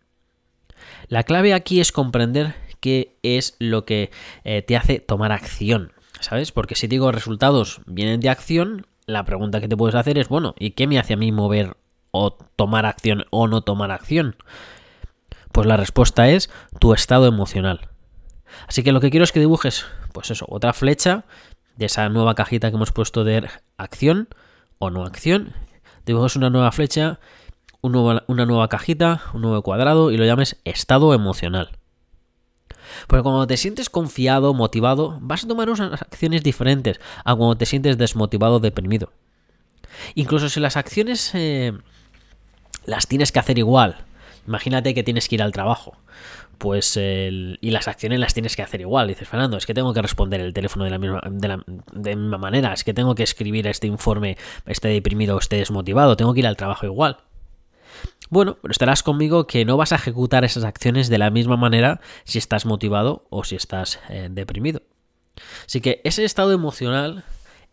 La 1.08 1.24
clave 1.24 1.56
aquí 1.56 1.82
es 1.82 1.92
comprender 1.92 2.54
qué 2.82 3.18
es 3.24 3.56
lo 3.58 3.84
que 3.84 4.12
eh, 4.44 4.62
te 4.62 4.78
hace 4.78 5.00
tomar 5.00 5.32
acción. 5.32 5.92
¿Sabes? 6.20 6.52
Porque 6.52 6.76
si 6.76 6.86
digo 6.86 7.12
resultados 7.12 7.82
vienen 7.88 8.20
de 8.20 8.30
acción, 8.30 8.86
la 9.08 9.26
pregunta 9.26 9.60
que 9.60 9.68
te 9.68 9.76
puedes 9.76 9.96
hacer 9.96 10.20
es, 10.20 10.30
bueno, 10.30 10.54
¿y 10.60 10.72
qué 10.72 10.86
me 10.86 11.00
hace 11.00 11.14
a 11.14 11.18
mí 11.18 11.32
mover 11.32 11.78
o 12.12 12.38
tomar 12.56 12.86
acción 12.86 13.26
o 13.32 13.48
no 13.48 13.62
tomar 13.62 13.90
acción? 13.90 14.36
Pues 15.52 15.66
la 15.66 15.78
respuesta 15.78 16.30
es 16.30 16.52
tu 16.80 16.94
estado 16.94 17.26
emocional. 17.26 17.91
Así 18.67 18.84
que 18.84 18.91
lo 18.91 19.00
que 19.00 19.10
quiero 19.10 19.24
es 19.24 19.31
que 19.31 19.39
dibujes, 19.39 19.86
pues 20.13 20.31
eso, 20.31 20.46
otra 20.50 20.74
flecha 20.74 21.25
de 21.77 21.86
esa 21.86 22.10
nueva 22.10 22.36
cajita 22.36 22.70
que 22.70 22.75
hemos 22.75 22.91
puesto 22.91 23.24
de 23.24 23.48
acción 23.77 24.27
o 24.79 24.89
no 24.89 25.05
acción. 25.05 25.53
Dibujes 26.05 26.36
una 26.36 26.50
nueva 26.50 26.72
flecha, 26.72 27.20
una 27.81 28.46
nueva 28.46 28.67
cajita, 28.67 29.22
un 29.34 29.41
nuevo 29.41 29.62
cuadrado 29.62 30.12
y 30.12 30.17
lo 30.17 30.25
llames 30.25 30.58
estado 30.63 31.13
emocional. 31.13 31.77
Porque 33.08 33.24
cuando 33.24 33.48
te 33.48 33.58
sientes 33.58 33.89
confiado, 33.89 34.53
motivado, 34.53 35.17
vas 35.22 35.43
a 35.43 35.48
tomar 35.48 35.70
unas 35.70 36.01
acciones 36.01 36.43
diferentes 36.43 37.00
a 37.24 37.36
cuando 37.36 37.55
te 37.55 37.65
sientes 37.65 37.98
desmotivado, 37.98 38.60
deprimido. 38.60 39.12
Incluso 40.15 40.50
si 40.50 40.60
las 40.60 40.77
acciones 40.77 41.31
eh, 41.34 41.74
las 42.86 43.08
tienes 43.08 43.31
que 43.31 43.39
hacer 43.39 43.58
igual. 43.58 43.98
Imagínate 44.48 44.93
que 44.93 45.03
tienes 45.03 45.27
que 45.27 45.36
ir 45.36 45.43
al 45.43 45.51
trabajo. 45.51 45.96
Pues 46.62 46.96
y 46.96 47.72
las 47.72 47.88
acciones 47.88 48.20
las 48.20 48.36
tienes 48.36 48.56
que 48.56 48.62
hacer 48.62 48.82
igual. 48.82 49.08
Dices, 49.08 49.27
Fernando, 49.27 49.58
es 49.58 49.65
que 49.65 49.74
tengo 49.74 49.96
que 49.96 50.01
responder 50.03 50.41
el 50.41 50.53
teléfono 50.53 50.86
de 50.86 50.91
la 50.91 51.00
misma, 51.00 51.20
de 51.27 51.48
la, 51.48 51.58
misma 52.15 52.38
manera. 52.38 52.72
Es 52.72 52.84
que 52.84 52.94
tengo 52.94 53.15
que 53.15 53.24
escribir 53.24 53.65
este 53.65 53.88
informe, 53.88 54.38
esté 54.68 54.89
deprimido 54.89 55.36
o 55.36 55.39
esté 55.39 55.56
desmotivado. 55.56 56.15
Tengo 56.15 56.36
que 56.36 56.41
ir 56.41 56.46
al 56.46 56.58
trabajo 56.58 56.86
igual. 56.86 57.18
Bueno, 58.30 58.60
pero 58.62 58.72
estarás 58.74 59.01
conmigo 59.01 59.48
que 59.48 59.65
no 59.65 59.75
vas 59.75 59.91
a 59.91 59.96
ejecutar 59.96 60.46
esas 60.46 60.63
acciones 60.63 61.10
de 61.10 61.18
la 61.18 61.32
misma 61.32 61.58
manera 61.58 62.00
si 62.25 62.38
estás 62.38 62.68
motivado 62.68 63.25
o 63.32 63.44
si 63.44 63.56
estás 63.56 64.00
eh, 64.10 64.27
deprimido. 64.30 64.84
Así 65.65 65.82
que 65.82 66.00
ese 66.03 66.25
estado 66.25 66.51
emocional 66.51 67.24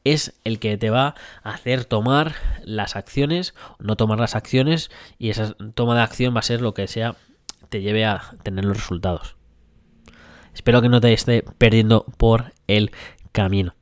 es 0.04 0.33
el 0.45 0.61
que 0.61 0.78
te 0.78 0.88
va 0.88 1.14
a 1.42 1.50
hacer 1.50 1.85
tomar 1.85 2.37
las 2.64 2.97
acciones, 2.97 3.52
no 3.80 3.97
tomar 3.97 4.18
las 4.18 4.35
acciones, 4.35 4.90
y 5.18 5.28
esa 5.28 5.54
toma 5.75 5.95
de 5.95 6.00
acción 6.00 6.35
va 6.35 6.40
a 6.40 6.42
ser 6.42 6.62
lo 6.62 6.73
que 6.73 6.88
sea 6.88 7.16
te 7.69 7.81
lleve 7.81 8.05
a 8.05 8.23
tener 8.43 8.65
los 8.65 8.77
resultados. 8.77 9.37
Espero 10.55 10.83
que 10.83 10.89
no 10.89 11.01
te 11.01 11.13
esté 11.13 11.45
perdiendo 11.59 12.05
por 12.17 12.53
el 12.67 12.91
camino. 13.33 13.75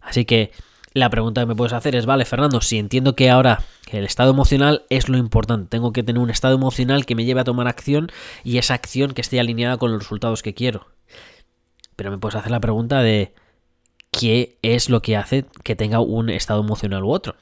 Así 0.00 0.24
que 0.24 0.52
la 0.92 1.10
pregunta 1.10 1.40
que 1.40 1.46
me 1.46 1.56
puedes 1.56 1.72
hacer 1.72 1.96
es, 1.96 2.06
vale, 2.06 2.24
Fernando, 2.24 2.60
si 2.60 2.78
entiendo 2.78 3.16
que 3.16 3.28
ahora 3.28 3.64
el 3.90 4.04
estado 4.04 4.30
emocional 4.30 4.84
es 4.90 5.08
lo 5.08 5.16
importante, 5.16 5.68
tengo 5.68 5.92
que 5.92 6.04
tener 6.04 6.22
un 6.22 6.30
estado 6.30 6.54
emocional 6.54 7.04
que 7.04 7.16
me 7.16 7.24
lleve 7.24 7.40
a 7.40 7.44
tomar 7.44 7.66
acción 7.66 8.10
y 8.44 8.58
esa 8.58 8.74
acción 8.74 9.12
que 9.12 9.20
esté 9.20 9.40
alineada 9.40 9.76
con 9.76 9.92
los 9.92 10.02
resultados 10.02 10.42
que 10.42 10.54
quiero. 10.54 10.86
Pero 11.96 12.10
me 12.10 12.18
puedes 12.18 12.36
hacer 12.36 12.50
la 12.50 12.60
pregunta 12.60 13.00
de, 13.02 13.34
¿qué 14.12 14.58
es 14.62 14.88
lo 14.88 15.02
que 15.02 15.16
hace 15.16 15.46
que 15.64 15.74
tenga 15.74 16.00
un 16.00 16.30
estado 16.30 16.60
emocional 16.60 17.04
u 17.04 17.10
otro? 17.10 17.34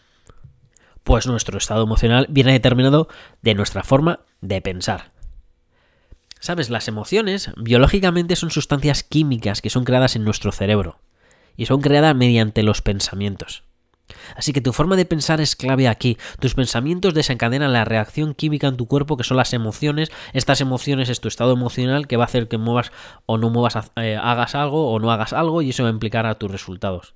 Pues 1.05 1.27
nuestro 1.27 1.59
estado 1.59 1.83
emocional 1.83 2.27
viene 2.31 2.53
determinado 2.53 3.09
de 3.43 3.55
nuestra 3.55 3.83
forma 3.83 4.21
de 4.41 4.63
pensar. 4.63 5.13
Sabes, 6.43 6.71
las 6.71 6.89
emociones 6.89 7.53
biológicamente 7.57 8.35
son 8.35 8.51
sustancias 8.51 9.05
químicas 9.05 9.63
que 9.63 9.71
son 9.71 9.85
creadas 9.85 10.17
en 10.17 10.25
nuestro 10.25 10.51
cerebro 10.51 10.99
y 11.57 11.67
son 11.67 11.81
creadas 11.81 12.17
mediante 12.17 12.65
los 12.65 12.83
pensamientos. 12.83 13.63
Así 14.35 14.53
que 14.53 14.61
tu 14.61 14.73
forma 14.73 14.97
de 14.97 15.05
pensar 15.05 15.41
es 15.41 15.55
clave 15.55 15.87
aquí. 15.87 16.19
Tus 16.41 16.55
pensamientos 16.55 17.15
desencadenan 17.15 17.73
la 17.73 17.85
reacción 17.85 18.35
química 18.35 18.67
en 18.67 18.77
tu 18.77 18.89
cuerpo, 18.89 19.17
que 19.17 19.23
son 19.23 19.37
las 19.37 19.53
emociones. 19.53 20.11
Estas 20.33 20.61
emociones 20.61 21.11
es 21.11 21.21
tu 21.21 21.29
estado 21.29 21.53
emocional 21.53 22.09
que 22.09 22.17
va 22.17 22.25
a 22.25 22.27
hacer 22.27 22.49
que 22.49 22.59
muevas 22.59 22.91
o 23.25 23.39
no 23.39 23.49
muevas, 23.49 23.93
eh, 23.95 24.19
hagas 24.21 24.57
algo 24.57 24.91
o 24.91 24.99
no 24.99 25.13
hagas 25.13 25.33
algo 25.33 25.63
y 25.63 25.71
eso 25.71 25.85
va 25.85 25.91
a 25.91 25.93
implicar 25.93 26.27
a 26.27 26.41
tus 26.41 26.51
resultados. 26.51 27.15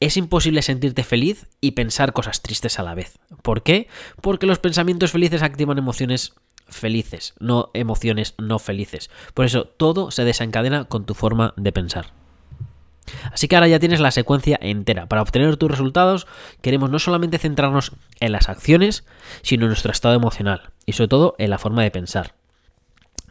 Es 0.00 0.16
imposible 0.16 0.62
sentirte 0.62 1.04
feliz 1.04 1.46
y 1.60 1.70
pensar 1.70 2.12
cosas 2.12 2.42
tristes 2.42 2.80
a 2.80 2.82
la 2.82 2.96
vez. 2.96 3.20
¿Por 3.42 3.62
qué? 3.62 3.86
Porque 4.20 4.48
los 4.48 4.58
pensamientos 4.58 5.12
felices 5.12 5.42
activan 5.42 5.78
emociones 5.78 6.34
felices, 6.72 7.34
no 7.38 7.70
emociones 7.74 8.34
no 8.38 8.58
felices. 8.58 9.10
Por 9.34 9.46
eso 9.46 9.64
todo 9.64 10.10
se 10.10 10.24
desencadena 10.24 10.84
con 10.84 11.06
tu 11.06 11.14
forma 11.14 11.54
de 11.56 11.72
pensar. 11.72 12.12
Así 13.32 13.48
que 13.48 13.56
ahora 13.56 13.68
ya 13.68 13.80
tienes 13.80 14.00
la 14.00 14.10
secuencia 14.10 14.58
entera. 14.60 15.06
Para 15.06 15.22
obtener 15.22 15.56
tus 15.56 15.70
resultados 15.70 16.26
queremos 16.60 16.90
no 16.90 16.98
solamente 16.98 17.38
centrarnos 17.38 17.92
en 18.20 18.32
las 18.32 18.48
acciones, 18.48 19.04
sino 19.42 19.64
en 19.64 19.68
nuestro 19.68 19.92
estado 19.92 20.14
emocional 20.14 20.70
y 20.86 20.92
sobre 20.92 21.08
todo 21.08 21.34
en 21.38 21.50
la 21.50 21.58
forma 21.58 21.82
de 21.82 21.90
pensar. 21.90 22.34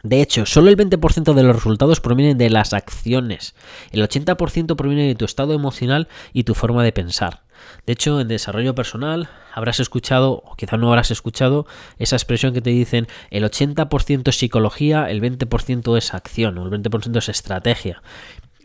De 0.02 0.20
hecho, 0.20 0.46
solo 0.46 0.68
el 0.68 0.76
20% 0.76 1.32
de 1.32 1.42
los 1.44 1.54
resultados 1.54 2.00
provienen 2.00 2.36
de 2.36 2.50
las 2.50 2.72
acciones. 2.72 3.54
El 3.92 4.02
80% 4.02 4.74
proviene 4.74 5.06
de 5.06 5.14
tu 5.14 5.24
estado 5.24 5.54
emocional 5.54 6.08
y 6.32 6.42
tu 6.42 6.54
forma 6.54 6.82
de 6.82 6.92
pensar. 6.92 7.42
De 7.86 7.92
hecho, 7.92 8.20
en 8.20 8.28
desarrollo 8.28 8.74
personal 8.74 9.28
habrás 9.54 9.80
escuchado, 9.80 10.42
o 10.44 10.54
quizá 10.56 10.76
no 10.76 10.88
habrás 10.88 11.10
escuchado, 11.10 11.66
esa 11.98 12.16
expresión 12.16 12.54
que 12.54 12.60
te 12.60 12.70
dicen 12.70 13.06
el 13.30 13.44
80% 13.44 14.28
es 14.28 14.36
psicología, 14.36 15.10
el 15.10 15.20
20% 15.20 15.96
es 15.96 16.14
acción, 16.14 16.58
o 16.58 16.66
el 16.66 16.70
20% 16.70 17.18
es 17.18 17.28
estrategia 17.28 18.02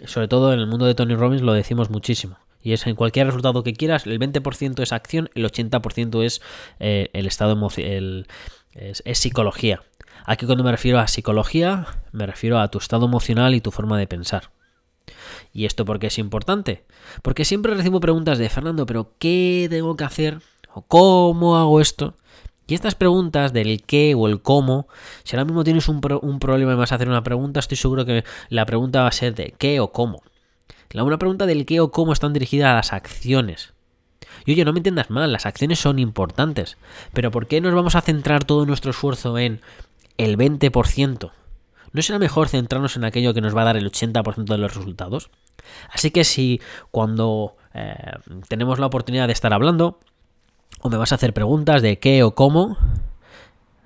sobre 0.05 0.27
todo 0.27 0.53
en 0.53 0.59
el 0.59 0.67
mundo 0.67 0.85
de 0.85 0.95
Tony 0.95 1.15
Robbins 1.15 1.41
lo 1.41 1.53
decimos 1.53 1.89
muchísimo. 1.89 2.37
Y 2.61 2.73
es 2.73 2.85
en 2.87 2.95
cualquier 2.95 3.27
resultado 3.27 3.63
que 3.63 3.73
quieras, 3.73 4.05
el 4.05 4.19
20% 4.19 4.81
es 4.81 4.91
acción, 4.91 5.29
el 5.35 5.45
80% 5.45 6.23
es 6.23 6.41
eh, 6.79 7.09
el 7.13 7.27
estado 7.27 7.53
emocional, 7.53 8.27
es, 8.73 9.01
es, 9.05 9.19
psicología. 9.19 9.83
Aquí 10.25 10.45
cuando 10.45 10.63
me 10.63 10.71
refiero 10.71 10.99
a 10.99 11.07
psicología, 11.07 11.87
me 12.11 12.25
refiero 12.25 12.59
a 12.59 12.67
tu 12.69 12.79
estado 12.79 13.05
emocional 13.05 13.55
y 13.55 13.61
tu 13.61 13.71
forma 13.71 13.97
de 13.97 14.07
pensar. 14.07 14.51
¿Y 15.53 15.65
esto 15.65 15.85
por 15.85 15.99
qué 15.99 16.07
es 16.07 16.17
importante? 16.17 16.83
Porque 17.21 17.45
siempre 17.45 17.73
recibo 17.73 17.99
preguntas 17.99 18.37
de 18.37 18.49
Fernando, 18.49 18.85
pero 18.85 19.13
¿qué 19.19 19.67
tengo 19.69 19.95
que 19.95 20.03
hacer? 20.03 20.39
¿O 20.73 20.81
cómo 20.83 21.57
hago 21.57 21.81
esto? 21.81 22.15
Y 22.67 22.75
estas 22.75 22.95
preguntas 22.95 23.53
del 23.53 23.81
qué 23.83 24.13
o 24.13 24.27
el 24.27 24.41
cómo, 24.41 24.87
si 25.23 25.35
ahora 25.35 25.45
mismo 25.45 25.63
tienes 25.63 25.87
un, 25.87 26.01
problema 26.01 26.73
y 26.73 26.75
vas 26.75 26.91
a 26.91 26.95
hacer 26.95 27.07
una 27.07 27.23
pregunta, 27.23 27.61
estoy 27.61 27.77
seguro 27.77 28.05
que 28.05 28.25
la 28.49 28.65
pregunta 28.65 29.01
va 29.01 29.07
a 29.07 29.13
ser 29.13 29.33
de 29.35 29.55
qué 29.57 29.79
o 29.79 29.93
cómo. 29.93 30.21
La 30.91 31.03
una 31.03 31.17
pregunta 31.17 31.45
del 31.45 31.65
qué 31.65 31.79
o 31.79 31.91
cómo 31.91 32.11
están 32.11 32.33
dirigidas 32.33 32.71
a 32.71 32.75
las 32.75 32.91
acciones. 32.91 33.73
Y 34.45 34.51
oye, 34.51 34.65
no 34.65 34.73
me 34.73 34.79
entiendas 34.79 35.09
mal, 35.09 35.31
las 35.31 35.45
acciones 35.45 35.79
son 35.79 35.97
importantes, 35.97 36.77
pero 37.13 37.31
¿por 37.31 37.47
qué 37.47 37.61
nos 37.61 37.73
vamos 37.73 37.95
a 37.95 38.01
centrar 38.01 38.43
todo 38.43 38.65
nuestro 38.65 38.91
esfuerzo 38.91 39.37
en 39.37 39.61
el 40.17 40.37
20%? 40.37 41.31
¿No 41.91 42.01
será 42.01 42.19
mejor 42.19 42.49
centrarnos 42.49 42.97
en 42.97 43.05
aquello 43.05 43.33
que 43.33 43.41
nos 43.41 43.55
va 43.55 43.61
a 43.61 43.65
dar 43.65 43.77
el 43.77 43.91
80% 43.91 44.45
de 44.45 44.57
los 44.57 44.75
resultados? 44.75 45.29
Así 45.91 46.11
que 46.11 46.23
si 46.23 46.61
cuando 46.91 47.55
eh, 47.73 47.95
tenemos 48.47 48.79
la 48.79 48.87
oportunidad 48.87 49.27
de 49.27 49.33
estar 49.33 49.53
hablando, 49.53 49.99
o 50.81 50.89
me 50.89 50.97
vas 50.97 51.11
a 51.11 51.15
hacer 51.15 51.33
preguntas 51.33 51.81
de 51.81 51.99
qué 51.99 52.23
o 52.23 52.35
cómo, 52.35 52.77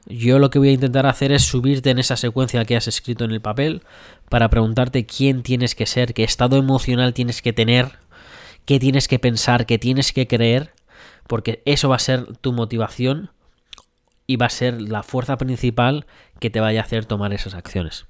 yo 0.07 0.39
lo 0.39 0.49
que 0.49 0.59
voy 0.59 0.69
a 0.69 0.73
intentar 0.73 1.05
hacer 1.05 1.31
es 1.31 1.43
subirte 1.43 1.89
en 1.89 1.99
esa 1.99 2.17
secuencia 2.17 2.65
que 2.65 2.75
has 2.75 2.87
escrito 2.87 3.23
en 3.23 3.31
el 3.31 3.41
papel 3.41 3.83
para 4.29 4.49
preguntarte 4.49 5.05
quién 5.05 5.43
tienes 5.43 5.75
que 5.75 5.85
ser, 5.85 6.13
qué 6.13 6.23
estado 6.23 6.57
emocional 6.57 7.13
tienes 7.13 7.41
que 7.41 7.53
tener, 7.53 7.99
qué 8.65 8.79
tienes 8.79 9.07
que 9.07 9.19
pensar, 9.19 9.65
qué 9.65 9.77
tienes 9.77 10.11
que 10.11 10.27
creer, 10.27 10.73
porque 11.27 11.61
eso 11.65 11.89
va 11.89 11.95
a 11.95 11.99
ser 11.99 12.37
tu 12.37 12.51
motivación 12.51 13.31
y 14.27 14.37
va 14.37 14.47
a 14.47 14.49
ser 14.49 14.81
la 14.81 15.03
fuerza 15.03 15.37
principal 15.37 16.05
que 16.41 16.49
te 16.49 16.59
vaya 16.59 16.81
a 16.81 16.83
hacer 16.83 17.05
tomar 17.05 17.33
esas 17.33 17.53
acciones. 17.53 18.07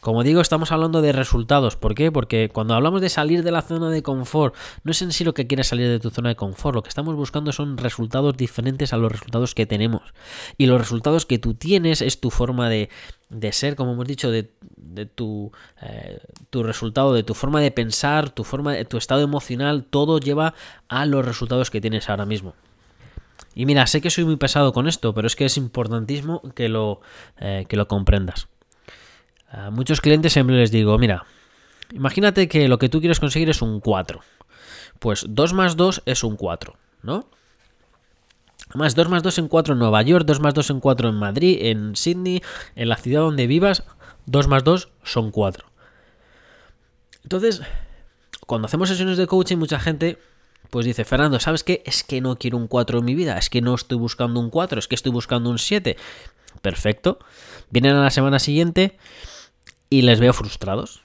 Como 0.00 0.22
digo, 0.22 0.40
estamos 0.40 0.72
hablando 0.72 1.02
de 1.02 1.12
resultados. 1.12 1.76
¿Por 1.76 1.94
qué? 1.94 2.12
Porque 2.12 2.48
cuando 2.48 2.74
hablamos 2.74 3.00
de 3.00 3.08
salir 3.08 3.42
de 3.42 3.50
la 3.50 3.60
zona 3.60 3.90
de 3.90 4.02
confort, 4.02 4.54
no 4.84 4.92
es 4.92 5.02
en 5.02 5.12
sí 5.12 5.24
lo 5.24 5.34
que 5.34 5.46
quieres 5.46 5.66
salir 5.66 5.88
de 5.88 5.98
tu 5.98 6.10
zona 6.10 6.28
de 6.30 6.36
confort. 6.36 6.76
Lo 6.76 6.82
que 6.82 6.88
estamos 6.88 7.16
buscando 7.16 7.52
son 7.52 7.76
resultados 7.76 8.36
diferentes 8.36 8.92
a 8.92 8.98
los 8.98 9.12
resultados 9.12 9.54
que 9.54 9.66
tenemos. 9.66 10.02
Y 10.56 10.66
los 10.66 10.80
resultados 10.80 11.26
que 11.26 11.38
tú 11.38 11.54
tienes 11.54 12.02
es 12.02 12.20
tu 12.20 12.30
forma 12.30 12.70
de, 12.70 12.88
ser, 13.50 13.74
como 13.74 13.92
hemos 13.92 14.06
dicho, 14.06 14.30
de, 14.30 14.44
tu, 15.06 15.50
eh, 15.82 16.20
tu, 16.50 16.62
resultado, 16.62 17.12
de 17.12 17.24
tu 17.24 17.34
forma 17.34 17.60
de 17.60 17.72
pensar, 17.72 18.30
tu 18.30 18.44
forma 18.44 18.74
de 18.74 18.84
tu 18.84 18.96
estado 18.96 19.22
emocional, 19.22 19.84
todo 19.84 20.18
lleva 20.18 20.54
a 20.88 21.04
los 21.04 21.26
resultados 21.26 21.70
que 21.70 21.80
tienes 21.80 22.08
ahora 22.08 22.26
mismo. 22.26 22.54
Y 23.58 23.64
mira, 23.64 23.86
sé 23.86 24.02
que 24.02 24.10
soy 24.10 24.26
muy 24.26 24.36
pesado 24.36 24.74
con 24.74 24.86
esto, 24.86 25.14
pero 25.14 25.26
es 25.26 25.34
que 25.34 25.46
es 25.46 25.56
importantísimo 25.56 26.42
que 26.54 26.68
lo, 26.68 27.00
eh, 27.38 27.64
que 27.66 27.76
lo 27.76 27.88
comprendas. 27.88 28.48
A 29.50 29.70
muchos 29.70 30.02
clientes 30.02 30.34
siempre 30.34 30.56
les 30.56 30.70
digo, 30.70 30.98
mira, 30.98 31.24
imagínate 31.90 32.48
que 32.48 32.68
lo 32.68 32.78
que 32.78 32.90
tú 32.90 33.00
quieres 33.00 33.18
conseguir 33.18 33.48
es 33.48 33.62
un 33.62 33.80
4. 33.80 34.20
Pues 34.98 35.24
2 35.26 35.54
más 35.54 35.74
2 35.74 36.02
es 36.04 36.22
un 36.22 36.36
4, 36.36 36.76
¿no? 37.02 37.30
Más 38.74 38.94
2 38.94 39.08
más 39.08 39.22
2 39.22 39.38
en 39.38 39.48
4 39.48 39.72
en 39.72 39.78
Nueva 39.78 40.02
York, 40.02 40.26
2 40.26 40.40
más 40.40 40.52
2 40.52 40.70
en 40.70 40.80
4 40.80 41.08
en 41.08 41.14
Madrid, 41.14 41.58
en 41.62 41.96
Sydney, 41.96 42.42
en 42.74 42.90
la 42.90 42.96
ciudad 42.96 43.22
donde 43.22 43.46
vivas, 43.46 43.84
2 44.26 44.48
más 44.48 44.64
2 44.64 44.90
son 45.02 45.30
4. 45.30 45.64
Entonces, 47.22 47.62
cuando 48.46 48.66
hacemos 48.66 48.90
sesiones 48.90 49.16
de 49.16 49.26
coaching, 49.26 49.56
mucha 49.56 49.80
gente 49.80 50.18
pues 50.70 50.86
dice, 50.86 51.04
Fernando, 51.04 51.40
¿sabes 51.40 51.64
qué? 51.64 51.82
Es 51.84 52.04
que 52.04 52.20
no 52.20 52.38
quiero 52.38 52.56
un 52.56 52.68
4 52.68 52.98
en 52.98 53.04
mi 53.04 53.14
vida, 53.14 53.38
es 53.38 53.50
que 53.50 53.60
no 53.60 53.74
estoy 53.74 53.98
buscando 53.98 54.40
un 54.40 54.50
4, 54.50 54.78
es 54.78 54.88
que 54.88 54.94
estoy 54.94 55.12
buscando 55.12 55.50
un 55.50 55.58
7. 55.58 55.96
Perfecto. 56.62 57.18
Vienen 57.70 57.96
a 57.96 58.02
la 58.02 58.10
semana 58.10 58.38
siguiente 58.38 58.98
y 59.90 60.02
les 60.02 60.20
veo 60.20 60.32
frustrados. 60.32 61.02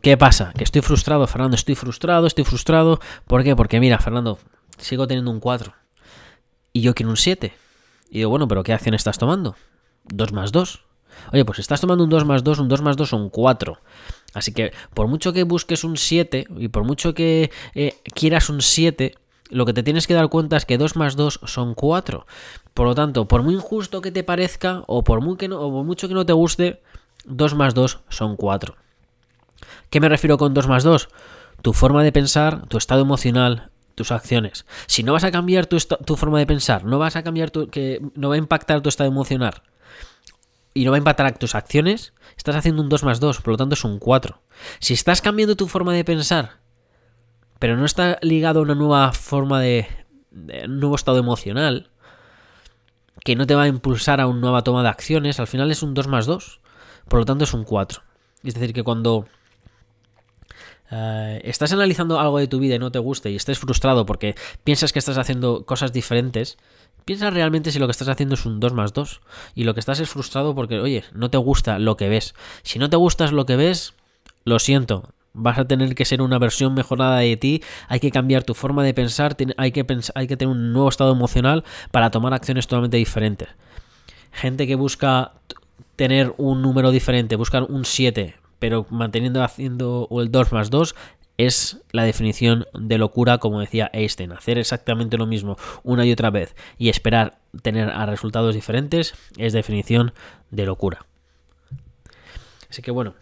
¿Qué 0.00 0.16
pasa? 0.16 0.52
Que 0.56 0.64
estoy 0.64 0.80
frustrado, 0.80 1.26
Fernando, 1.26 1.54
estoy 1.54 1.74
frustrado, 1.74 2.26
estoy 2.26 2.44
frustrado. 2.44 3.00
¿Por 3.26 3.44
qué? 3.44 3.54
Porque 3.54 3.80
mira, 3.80 3.98
Fernando, 3.98 4.38
sigo 4.78 5.06
teniendo 5.06 5.30
un 5.30 5.40
4 5.40 5.74
y 6.72 6.80
yo 6.80 6.94
quiero 6.94 7.10
un 7.10 7.16
7. 7.16 7.52
Y 8.10 8.18
digo, 8.18 8.30
bueno, 8.30 8.48
pero 8.48 8.62
¿qué 8.62 8.72
acción 8.72 8.94
estás 8.94 9.18
tomando? 9.18 9.56
2 10.04 10.32
más 10.32 10.52
2. 10.52 10.84
Oye, 11.32 11.44
pues 11.44 11.58
estás 11.58 11.80
tomando 11.80 12.04
un 12.04 12.10
2 12.10 12.24
más 12.24 12.42
2, 12.44 12.60
un 12.60 12.68
2 12.68 12.80
más 12.80 12.96
2 12.96 13.08
son 13.08 13.28
4. 13.28 13.80
Así 14.34 14.52
que 14.52 14.72
por 14.94 15.08
mucho 15.08 15.32
que 15.32 15.44
busques 15.44 15.84
un 15.84 15.96
7 15.96 16.46
y 16.58 16.68
por 16.68 16.84
mucho 16.84 17.14
que 17.14 17.50
eh, 17.74 17.96
quieras 18.14 18.50
un 18.50 18.60
7, 18.60 19.14
lo 19.50 19.64
que 19.64 19.72
te 19.72 19.82
tienes 19.82 20.06
que 20.06 20.14
dar 20.14 20.28
cuenta 20.28 20.56
es 20.56 20.66
que 20.66 20.78
2 20.78 20.96
más 20.96 21.16
2 21.16 21.40
son 21.44 21.74
4. 21.74 22.26
Por 22.74 22.86
lo 22.86 22.94
tanto, 22.94 23.26
por 23.26 23.42
muy 23.42 23.54
injusto 23.54 24.00
que 24.00 24.10
te 24.10 24.24
parezca 24.24 24.84
o 24.86 25.02
por, 25.02 25.22
muy 25.22 25.36
que 25.36 25.48
no, 25.48 25.60
o 25.60 25.72
por 25.72 25.84
mucho 25.84 26.08
que 26.08 26.14
no 26.14 26.26
te 26.26 26.32
guste, 26.32 26.82
2 27.24 27.54
más 27.54 27.74
2 27.74 28.00
son 28.08 28.36
4. 28.36 28.76
¿Qué 29.90 30.00
me 30.00 30.08
refiero 30.08 30.36
con 30.36 30.54
2 30.54 30.68
más 30.68 30.84
2? 30.84 31.08
Tu 31.62 31.72
forma 31.72 32.04
de 32.04 32.12
pensar, 32.12 32.66
tu 32.68 32.76
estado 32.76 33.00
emocional, 33.00 33.70
tus 33.94 34.12
acciones. 34.12 34.66
Si 34.86 35.02
no 35.02 35.14
vas 35.14 35.24
a 35.24 35.32
cambiar 35.32 35.66
tu, 35.66 35.78
tu 35.78 36.16
forma 36.16 36.38
de 36.38 36.46
pensar, 36.46 36.84
no 36.84 36.98
vas 36.98 37.16
a 37.16 37.22
cambiar 37.22 37.50
tu, 37.50 37.68
que 37.68 38.00
no 38.14 38.28
va 38.28 38.34
a 38.34 38.38
impactar 38.38 38.82
tu 38.82 38.90
estado 38.90 39.10
emocional 39.10 39.62
y 40.78 40.84
no 40.84 40.92
va 40.92 40.96
a 40.96 40.98
impactar 40.98 41.36
tus 41.38 41.56
acciones, 41.56 42.12
estás 42.36 42.54
haciendo 42.54 42.82
un 42.82 42.88
2 42.88 43.02
más 43.02 43.18
2, 43.18 43.40
por 43.40 43.52
lo 43.52 43.56
tanto 43.56 43.74
es 43.74 43.82
un 43.82 43.98
4. 43.98 44.40
Si 44.78 44.94
estás 44.94 45.20
cambiando 45.20 45.56
tu 45.56 45.66
forma 45.66 45.92
de 45.92 46.04
pensar, 46.04 46.60
pero 47.58 47.76
no 47.76 47.84
está 47.84 48.18
ligado 48.22 48.60
a 48.60 48.62
una 48.62 48.76
nueva 48.76 49.12
forma 49.12 49.60
de, 49.60 49.88
un 50.30 50.78
nuevo 50.78 50.94
estado 50.94 51.18
emocional, 51.18 51.90
que 53.24 53.34
no 53.34 53.44
te 53.44 53.56
va 53.56 53.64
a 53.64 53.68
impulsar 53.68 54.20
a 54.20 54.28
una 54.28 54.38
nueva 54.38 54.62
toma 54.62 54.84
de 54.84 54.88
acciones, 54.88 55.40
al 55.40 55.48
final 55.48 55.68
es 55.72 55.82
un 55.82 55.94
2 55.94 56.06
más 56.06 56.26
2. 56.26 56.60
Por 57.08 57.18
lo 57.18 57.24
tanto, 57.24 57.42
es 57.42 57.54
un 57.54 57.64
4. 57.64 58.02
Es 58.44 58.54
decir, 58.54 58.72
que 58.72 58.84
cuando 58.84 59.26
eh, 60.92 61.40
estás 61.42 61.72
analizando 61.72 62.20
algo 62.20 62.38
de 62.38 62.46
tu 62.46 62.60
vida 62.60 62.76
y 62.76 62.78
no 62.78 62.92
te 62.92 63.00
guste 63.00 63.30
y 63.32 63.36
estés 63.36 63.58
frustrado 63.58 64.06
porque 64.06 64.36
piensas 64.62 64.92
que 64.92 65.00
estás 65.00 65.18
haciendo 65.18 65.66
cosas 65.66 65.92
diferentes, 65.92 66.56
piensa 67.08 67.30
realmente 67.30 67.72
si 67.72 67.78
lo 67.78 67.86
que 67.86 67.92
estás 67.92 68.08
haciendo 68.08 68.34
es 68.34 68.44
un 68.44 68.60
2 68.60 68.74
más 68.74 68.92
2. 68.92 69.22
Y 69.54 69.64
lo 69.64 69.72
que 69.72 69.80
estás 69.80 69.98
es 69.98 70.10
frustrado 70.10 70.54
porque, 70.54 70.78
oye, 70.78 71.04
no 71.14 71.30
te 71.30 71.38
gusta 71.38 71.78
lo 71.78 71.96
que 71.96 72.10
ves. 72.10 72.34
Si 72.62 72.78
no 72.78 72.90
te 72.90 72.98
gustas 72.98 73.32
lo 73.32 73.46
que 73.46 73.56
ves, 73.56 73.94
lo 74.44 74.58
siento. 74.58 75.14
Vas 75.32 75.56
a 75.56 75.66
tener 75.66 75.94
que 75.94 76.04
ser 76.04 76.20
una 76.20 76.38
versión 76.38 76.74
mejorada 76.74 77.20
de 77.20 77.34
ti, 77.38 77.62
hay 77.88 77.98
que 77.98 78.10
cambiar 78.10 78.44
tu 78.44 78.52
forma 78.52 78.84
de 78.84 78.92
pensar, 78.92 79.38
hay 79.56 79.72
que, 79.72 79.86
hay 80.14 80.26
que 80.26 80.36
tener 80.36 80.54
un 80.54 80.74
nuevo 80.74 80.90
estado 80.90 81.10
emocional 81.10 81.64
para 81.92 82.10
tomar 82.10 82.34
acciones 82.34 82.66
totalmente 82.66 82.98
diferentes. 82.98 83.48
Gente 84.30 84.66
que 84.66 84.74
busca 84.74 85.32
tener 85.96 86.34
un 86.36 86.60
número 86.60 86.90
diferente, 86.90 87.36
buscar 87.36 87.62
un 87.62 87.86
7, 87.86 88.36
pero 88.58 88.84
manteniendo 88.90 89.42
haciendo 89.42 90.08
el 90.10 90.30
2 90.30 90.52
más 90.52 90.68
2 90.68 90.94
es 91.38 91.78
la 91.92 92.02
definición 92.02 92.66
de 92.74 92.98
locura, 92.98 93.38
como 93.38 93.60
decía 93.60 93.90
Einstein. 93.94 94.32
Hacer 94.32 94.58
exactamente 94.58 95.16
lo 95.16 95.26
mismo 95.26 95.56
una 95.84 96.04
y 96.04 96.12
otra 96.12 96.30
vez 96.30 96.54
y 96.76 96.90
esperar 96.90 97.38
tener 97.62 97.88
a 97.88 98.04
resultados 98.04 98.54
diferentes 98.54 99.14
es 99.38 99.52
definición 99.52 100.12
de 100.50 100.66
locura. 100.66 101.06
Así 102.68 102.82
que 102.82 102.90
bueno, 102.90 103.14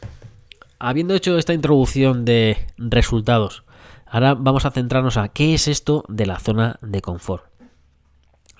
habiendo 0.78 1.14
hecho 1.14 1.38
esta 1.38 1.52
introducción 1.52 2.24
de 2.24 2.56
resultados, 2.78 3.64
ahora 4.06 4.34
vamos 4.34 4.64
a 4.64 4.70
centrarnos 4.70 5.18
a 5.18 5.28
qué 5.28 5.54
es 5.54 5.68
esto 5.68 6.04
de 6.08 6.26
la 6.26 6.38
zona 6.38 6.78
de 6.80 7.02
confort. 7.02 7.44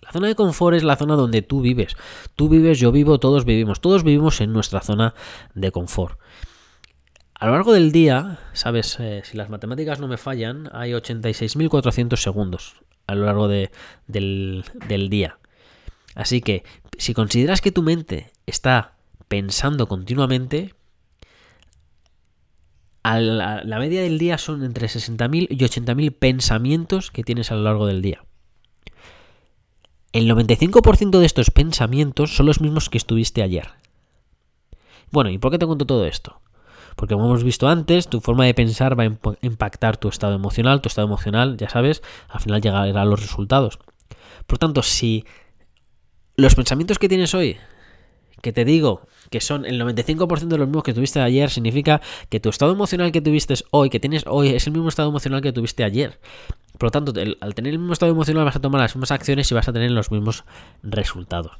La 0.02 0.12
zona 0.12 0.28
de 0.28 0.36
confort 0.36 0.76
es 0.76 0.84
la 0.84 0.94
zona 0.94 1.16
donde 1.16 1.42
tú 1.42 1.62
vives. 1.62 1.96
Tú 2.36 2.48
vives, 2.48 2.78
yo 2.78 2.92
vivo, 2.92 3.18
todos 3.18 3.44
vivimos. 3.44 3.80
Todos 3.80 4.04
vivimos 4.04 4.40
en 4.40 4.52
nuestra 4.52 4.80
zona 4.80 5.14
de 5.54 5.72
confort. 5.72 6.20
A 7.38 7.46
lo 7.46 7.52
largo 7.52 7.74
del 7.74 7.92
día, 7.92 8.38
sabes, 8.54 8.98
eh, 8.98 9.20
si 9.24 9.36
las 9.36 9.50
matemáticas 9.50 10.00
no 10.00 10.08
me 10.08 10.16
fallan, 10.16 10.70
hay 10.72 10.92
86.400 10.92 12.16
segundos 12.16 12.76
a 13.06 13.14
lo 13.14 13.26
largo 13.26 13.46
del, 13.46 13.70
del 14.06 15.10
día. 15.10 15.38
Así 16.14 16.40
que, 16.40 16.64
si 16.96 17.12
consideras 17.12 17.60
que 17.60 17.72
tu 17.72 17.82
mente 17.82 18.32
está 18.46 18.94
pensando 19.28 19.86
continuamente, 19.86 20.74
la, 23.04 23.62
la, 23.62 23.78
media 23.78 24.02
del 24.02 24.18
día 24.18 24.38
son 24.38 24.64
entre 24.64 24.88
60.000 24.88 25.48
y 25.50 25.56
80.000 25.58 26.18
pensamientos 26.18 27.10
que 27.10 27.22
tienes 27.22 27.52
a 27.52 27.54
lo 27.54 27.62
largo 27.62 27.86
del 27.86 28.00
día. 28.00 28.24
El 30.12 30.28
95% 30.30 31.18
de 31.18 31.26
estos 31.26 31.50
pensamientos 31.50 32.34
son 32.34 32.46
los 32.46 32.62
mismos 32.62 32.88
que 32.88 32.96
estuviste 32.96 33.42
ayer. 33.42 33.68
Bueno, 35.12 35.28
¿y 35.28 35.36
por 35.36 35.52
qué 35.52 35.58
te 35.58 35.66
cuento 35.66 35.84
todo 35.84 36.06
esto? 36.06 36.40
Porque 36.96 37.14
como 37.14 37.26
hemos 37.26 37.44
visto 37.44 37.68
antes, 37.68 38.08
tu 38.08 38.20
forma 38.20 38.46
de 38.46 38.54
pensar 38.54 38.98
va 38.98 39.04
a 39.04 39.36
impactar 39.42 39.98
tu 39.98 40.08
estado 40.08 40.34
emocional, 40.34 40.80
tu 40.80 40.88
estado 40.88 41.06
emocional, 41.06 41.56
ya 41.56 41.68
sabes, 41.68 42.02
al 42.28 42.40
final 42.40 42.60
llegará 42.60 43.02
a 43.02 43.04
los 43.04 43.20
resultados. 43.20 43.78
Por 44.46 44.58
tanto, 44.58 44.82
si 44.82 45.24
los 46.36 46.54
pensamientos 46.54 46.98
que 46.98 47.08
tienes 47.08 47.34
hoy, 47.34 47.58
que 48.42 48.52
te 48.52 48.64
digo 48.64 49.06
que 49.30 49.40
son 49.40 49.64
el 49.64 49.80
95% 49.80 50.46
de 50.46 50.58
los 50.58 50.68
mismos 50.68 50.84
que 50.84 50.94
tuviste 50.94 51.20
ayer, 51.20 51.50
significa 51.50 52.00
que 52.28 52.40
tu 52.40 52.48
estado 52.48 52.72
emocional 52.72 53.12
que 53.12 53.20
tuviste 53.20 53.54
hoy, 53.70 53.90
que 53.90 54.00
tienes 54.00 54.24
hoy, 54.26 54.50
es 54.50 54.66
el 54.66 54.72
mismo 54.72 54.88
estado 54.88 55.08
emocional 55.08 55.42
que 55.42 55.52
tuviste 55.52 55.84
ayer. 55.84 56.18
Por 56.78 56.88
lo 56.88 56.90
tanto, 56.90 57.12
al 57.40 57.54
tener 57.54 57.72
el 57.72 57.78
mismo 57.78 57.92
estado 57.92 58.12
emocional 58.12 58.44
vas 58.44 58.56
a 58.56 58.60
tomar 58.60 58.80
las 58.80 58.94
mismas 58.94 59.10
acciones 59.10 59.50
y 59.50 59.54
vas 59.54 59.68
a 59.68 59.72
tener 59.72 59.90
los 59.90 60.10
mismos 60.10 60.44
resultados. 60.82 61.52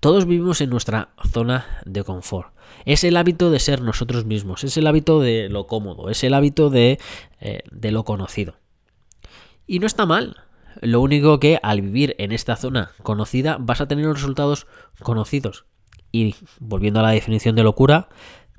Todos 0.00 0.26
vivimos 0.26 0.60
en 0.60 0.70
nuestra 0.70 1.10
zona 1.32 1.66
de 1.84 2.04
confort. 2.04 2.52
Es 2.84 3.02
el 3.04 3.16
hábito 3.16 3.50
de 3.50 3.58
ser 3.58 3.82
nosotros 3.82 4.24
mismos, 4.24 4.62
es 4.64 4.76
el 4.76 4.86
hábito 4.86 5.20
de 5.20 5.48
lo 5.48 5.66
cómodo, 5.66 6.08
es 6.08 6.22
el 6.22 6.34
hábito 6.34 6.70
de, 6.70 6.98
eh, 7.40 7.62
de 7.70 7.90
lo 7.90 8.04
conocido. 8.04 8.54
Y 9.66 9.80
no 9.80 9.86
está 9.86 10.06
mal. 10.06 10.36
Lo 10.80 11.00
único 11.00 11.40
que 11.40 11.58
al 11.62 11.80
vivir 11.80 12.14
en 12.18 12.30
esta 12.30 12.54
zona 12.54 12.92
conocida 13.02 13.56
vas 13.58 13.80
a 13.80 13.88
tener 13.88 14.04
los 14.04 14.20
resultados 14.20 14.66
conocidos. 15.02 15.64
Y 16.12 16.36
volviendo 16.60 17.00
a 17.00 17.02
la 17.02 17.10
definición 17.10 17.56
de 17.56 17.64
locura, 17.64 18.08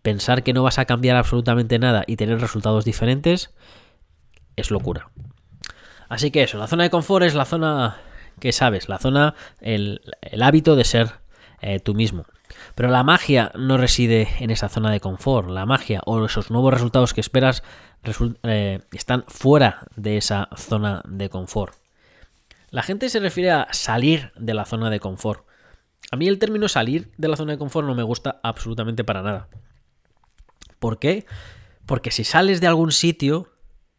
pensar 0.01 0.43
que 0.43 0.53
no 0.53 0.63
vas 0.63 0.79
a 0.79 0.85
cambiar 0.85 1.15
absolutamente 1.15 1.79
nada 1.79 2.03
y 2.05 2.17
tener 2.17 2.41
resultados 2.41 2.85
diferentes 2.85 3.53
es 4.55 4.71
locura. 4.71 5.09
Así 6.09 6.31
que 6.31 6.43
eso, 6.43 6.57
la 6.57 6.67
zona 6.67 6.83
de 6.83 6.89
confort 6.89 7.25
es 7.25 7.35
la 7.35 7.45
zona 7.45 7.97
que 8.39 8.51
sabes, 8.51 8.89
la 8.89 8.97
zona, 8.97 9.35
el, 9.61 10.01
hábito 10.41 10.75
de 10.75 10.83
ser 10.83 11.11
eh, 11.61 11.79
tú 11.79 11.93
mismo. 11.93 12.25
Pero 12.75 12.89
la 12.89 13.03
magia 13.03 13.51
no 13.55 13.77
reside 13.77 14.27
en 14.39 14.49
esa 14.49 14.69
zona 14.69 14.91
de 14.91 14.99
confort. 14.99 15.49
La 15.49 15.65
magia 15.65 16.01
o 16.05 16.25
esos 16.25 16.51
nuevos 16.51 16.73
resultados 16.73 17.13
que 17.13 17.21
esperas 17.21 17.63
eh, 18.43 18.81
están 18.91 19.23
fuera 19.27 19.85
de 19.95 20.17
esa 20.17 20.49
zona 20.55 21.03
de 21.07 21.29
confort. 21.29 21.75
La 22.71 22.83
gente 22.83 23.09
se 23.09 23.19
refiere 23.19 23.51
a 23.51 23.67
salir 23.71 24.31
de 24.35 24.53
la 24.53 24.65
zona 24.65 24.89
de 24.89 24.99
confort. 24.99 25.45
A 26.11 26.15
mí 26.15 26.27
el 26.27 26.39
término 26.39 26.67
salir 26.67 27.11
de 27.17 27.27
la 27.27 27.35
zona 27.35 27.53
de 27.53 27.57
confort 27.57 27.87
no 27.87 27.95
me 27.95 28.03
gusta 28.03 28.39
absolutamente 28.43 29.03
para 29.03 29.21
nada. 29.21 29.47
¿Por 30.79 30.99
qué? 30.99 31.25
Porque 31.85 32.11
si 32.11 32.23
sales 32.23 32.61
de 32.61 32.67
algún 32.67 32.91
sitio, 32.91 33.51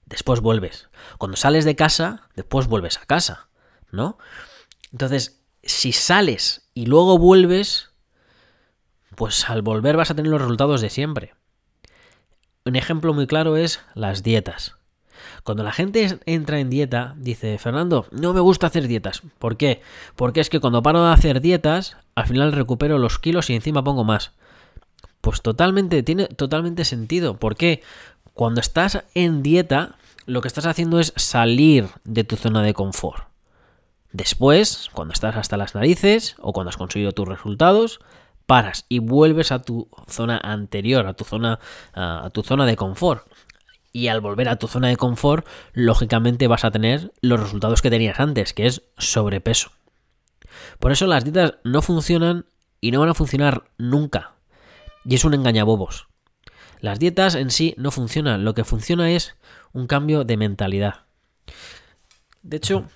después 0.07 0.41
vuelves. 0.41 0.89
Cuando 1.19 1.37
sales 1.37 1.65
de 1.65 1.77
casa, 1.77 2.29
después 2.37 2.69
vuelves 2.69 2.99
a 2.99 3.07
casa, 3.07 3.49
¿no? 3.91 4.19
Entonces, 4.93 5.43
si 5.63 5.93
sales 5.93 6.70
y 6.81 6.87
luego 6.87 7.19
vuelves, 7.19 7.91
pues 9.15 9.51
al 9.51 9.61
volver 9.61 9.99
vas 9.99 10.11
a 10.11 10.15
tener 10.15 10.31
los 10.31 10.41
resultados 10.41 10.81
de 10.81 10.89
siempre. 10.89 11.35
Un 12.65 12.75
ejemplo 12.75 13.13
muy 13.13 13.27
claro 13.27 13.59
es 13.59 13.81
las 13.95 14.23
dietas. 14.23 14.79
Cuando 15.45 15.63
la 15.63 15.73
gente 15.73 16.19
entra 16.25 16.59
en 16.59 16.71
dieta, 16.71 17.13
dice, 17.19 17.59
Fernando, 17.59 18.07
no 18.13 18.33
me 18.33 18.41
gusta 18.41 18.69
hacer 18.69 18.89
dietas. 18.89 19.21
¿Por 19.39 19.59
qué? 19.59 19.83
Porque 20.17 20.41
es 20.41 20.49
que 20.49 20.59
cuando 20.59 20.83
paro 20.83 21.05
de 21.05 21.13
hacer 21.13 21.43
dietas, 21.43 21.99
al 22.15 22.27
final 22.27 22.53
recupero 22.53 22.97
los 22.97 23.19
kilos 23.19 23.51
y 23.51 23.57
encima 23.57 23.85
pongo 23.85 24.05
más. 24.05 24.33
Pues 25.21 25.43
totalmente, 25.43 26.03
tiene 26.03 26.29
totalmente 26.29 26.87
sentido. 26.87 27.37
¿Por 27.37 27.57
qué? 27.57 27.83
Cuando 28.33 28.63
estás 28.63 29.05
en 29.13 29.43
dieta, 29.43 29.97
lo 30.25 30.41
que 30.41 30.49
estás 30.49 30.65
haciendo 30.65 30.99
es 30.99 31.13
salir 31.17 31.89
de 32.05 32.25
tu 32.25 32.37
zona 32.37 32.63
de 32.63 32.73
confort. 32.73 33.30
Después, 34.13 34.89
cuando 34.93 35.13
estás 35.13 35.37
hasta 35.37 35.57
las 35.57 35.75
narices 35.75 36.35
o 36.39 36.53
cuando 36.53 36.71
has 36.71 36.77
conseguido 36.77 37.13
tus 37.13 37.29
resultados, 37.29 38.01
paras 38.47 38.85
y 38.89 38.99
vuelves 38.99 39.53
a 39.53 39.63
tu 39.63 39.89
zona 40.09 40.39
anterior, 40.43 41.07
a 41.07 41.15
tu 41.15 41.25
zona, 41.25 41.61
a 41.95 42.31
tu 42.33 42.43
zona 42.43 42.67
de 42.67 42.77
confort. 42.77 43.27
Y 43.93 44.09
al 44.09 44.21
volver 44.21 44.49
a 44.49 44.57
tu 44.57 44.69
zona 44.69 44.89
de 44.89 44.97
confort, 44.97 45.47
lógicamente 45.73 46.49
vas 46.49 46.65
a 46.65 46.71
tener 46.71 47.13
los 47.21 47.41
resultados 47.41 47.83
que 47.83 47.91
tenías 47.91 48.21
antes, 48.21 48.53
que 48.53 48.67
es 48.67 48.83
sobrepeso. 48.99 49.71
Por 50.79 50.93
eso 50.93 51.07
las 51.07 51.25
dietas 51.25 51.55
no 51.65 51.83
funcionan 51.83 52.47
y 52.81 52.91
no 52.91 53.01
van 53.01 53.09
a 53.09 53.15
funcionar 53.15 53.65
nunca. 53.79 54.35
Y 55.05 55.15
es 55.15 55.25
un 55.25 55.35
engañabobos. 55.35 56.09
Las 56.81 56.99
dietas 56.99 57.35
en 57.35 57.51
sí 57.51 57.75
no 57.77 57.91
funcionan, 57.91 58.45
lo 58.45 58.55
que 58.55 58.65
funciona 58.65 59.11
es 59.11 59.37
un 59.73 59.87
cambio 59.87 60.25
de 60.25 60.37
mentalidad. 60.37 61.05
De 62.43 62.57
hecho, 62.57 62.87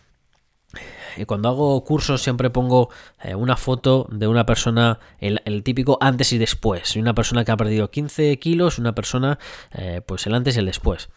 eh, 1.17 1.27
cuando 1.27 1.49
hago 1.49 1.85
cursos 1.85 2.23
siempre 2.23 2.51
pongo 2.51 2.91
eh, 3.23 3.35
una 3.35 3.57
foto 3.57 4.07
de 4.11 4.27
una 4.27 4.47
persona, 4.47 4.99
el, 5.19 5.63
típico 5.63 5.99
antes 6.01 6.33
y 6.33 6.39
después. 6.39 6.97
Una 6.97 7.15
persona 7.15 7.45
que 7.45 7.53
ha 7.53 7.57
perdido 7.57 7.91
15 7.91 8.39
kilos, 8.39 8.79
una 8.79 8.95
persona, 8.95 9.39
eh, 9.73 10.01
pues 10.07 10.27
el 10.27 10.35
antes 10.35 10.57
y 10.57 10.61
el 10.61 10.67
después. 10.67 11.09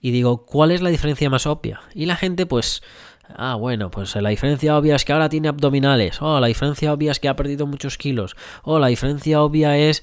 Y 0.00 0.10
digo, 0.10 0.44
¿cuál 0.46 0.70
es 0.70 0.82
la 0.82 0.90
diferencia 0.90 1.30
más 1.30 1.46
obvia? 1.46 1.80
Y 1.94 2.06
la 2.06 2.16
gente, 2.16 2.46
pues, 2.46 2.82
ah, 3.28 3.54
bueno, 3.54 3.90
pues 3.90 4.14
la 4.16 4.30
diferencia 4.30 4.76
obvia 4.76 4.96
es 4.96 5.04
que 5.04 5.12
ahora 5.12 5.28
tiene 5.28 5.48
abdominales. 5.48 6.20
Oh, 6.20 6.40
la 6.40 6.48
diferencia 6.48 6.92
obvia 6.92 7.12
es 7.12 7.20
que 7.20 7.28
ha 7.28 7.36
perdido 7.36 7.66
muchos 7.66 7.98
kilos. 7.98 8.34
Oh, 8.64 8.78
la 8.78 8.88
diferencia 8.88 9.42
obvia 9.42 9.76
es 9.78 10.02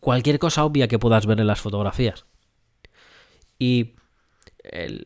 cualquier 0.00 0.38
cosa 0.38 0.64
obvia 0.64 0.88
que 0.88 0.98
puedas 0.98 1.26
ver 1.26 1.40
en 1.40 1.46
las 1.46 1.60
fotografías. 1.60 2.24
Y 3.58 3.97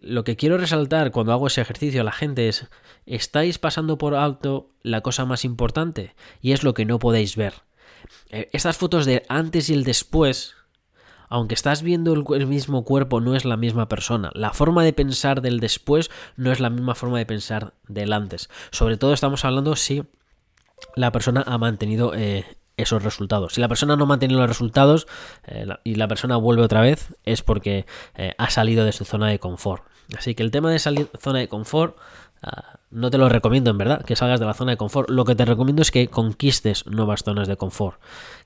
lo 0.03 0.25
que 0.25 0.37
quiero 0.37 0.59
resaltar 0.59 1.11
cuando 1.11 1.33
hago 1.33 1.47
ese 1.47 1.61
ejercicio 1.61 2.01
a 2.01 2.05
la 2.05 2.13
gente 2.13 2.49
es, 2.49 2.69
estáis 3.07 3.59
pasando 3.59 3.99
por 3.99 4.15
alto 4.15 4.71
la 4.83 5.01
cosa 5.01 5.25
más 5.25 5.45
importante 5.45 6.15
y 6.41 6.53
es 6.53 6.63
lo 6.63 6.75
que 6.75 6.85
no 6.85 6.99
podéis 6.99 7.37
ver. 7.37 7.55
Eh, 8.31 8.49
estas 8.53 8.77
fotos 8.77 9.07
de 9.07 9.25
antes 9.29 9.71
y 9.71 9.75
el 9.75 9.85
después, 9.85 10.55
aunque 11.29 11.55
estás 11.55 11.83
viendo 11.83 12.13
el, 12.35 12.47
mismo 12.47 12.85
cuerpo, 12.85 13.21
no 13.21 13.37
es 13.37 13.45
la 13.45 13.57
misma 13.57 13.89
persona. 13.89 14.31
La 14.35 14.53
forma 14.53 14.85
de 14.85 14.93
pensar 14.93 15.43
del 15.43 15.61
después 15.61 16.11
no 16.37 16.53
es 16.53 16.61
la 16.61 16.71
misma 16.71 16.95
forma 16.95 17.19
de 17.19 17.27
pensar 17.27 17.75
del 17.89 18.13
antes. 18.13 18.51
Sobre 18.71 18.97
todo 18.97 19.13
estamos 19.13 19.45
hablando 19.45 19.77
si 19.77 20.05
la 20.97 21.13
persona 21.13 21.45
ha 21.47 21.59
mantenido 21.59 22.15
eh, 22.15 22.45
esos 22.77 23.03
resultados. 23.03 23.55
Si 23.55 23.61
la 23.61 23.69
persona 23.69 23.97
no 23.97 24.07
mantiene 24.07 24.35
los 24.35 24.49
resultados 24.49 25.07
eh, 25.45 25.67
y 25.85 25.97
la 25.97 26.09
persona 26.09 26.37
vuelve 26.37 26.63
otra 26.63 26.81
vez, 26.81 27.15
es 27.25 27.43
porque 27.43 27.87
eh, 28.15 28.35
ha 28.39 28.51
salido 28.51 28.85
de 28.85 28.93
su 28.93 29.05
zona 29.05 29.29
de 29.29 29.39
confort. 29.39 29.85
Así 30.17 30.35
que 30.35 30.43
el 30.43 30.51
tema 30.51 30.71
de 30.71 30.79
salir 30.79 31.11
de 31.11 31.19
zona 31.19 31.39
de 31.39 31.49
confort 31.49 31.97
ah, 32.43 32.79
no 32.91 33.11
te 33.11 33.19
lo 33.19 33.29
recomiendo 33.29 33.71
en 33.71 33.79
verdad, 33.79 34.05
que 34.05 34.17
salgas 34.17 34.41
de 34.41 34.47
la 34.47 34.55
zona 34.55 34.73
de 34.73 34.77
confort. 34.77 35.09
Lo 35.09 35.25
que 35.25 35.35
te 35.35 35.45
recomiendo 35.45 35.81
es 35.81 35.91
que 35.91 36.09
conquistes 36.09 36.87
nuevas 36.87 37.23
zonas 37.25 37.49
de 37.49 37.57
confort. 37.57 38.01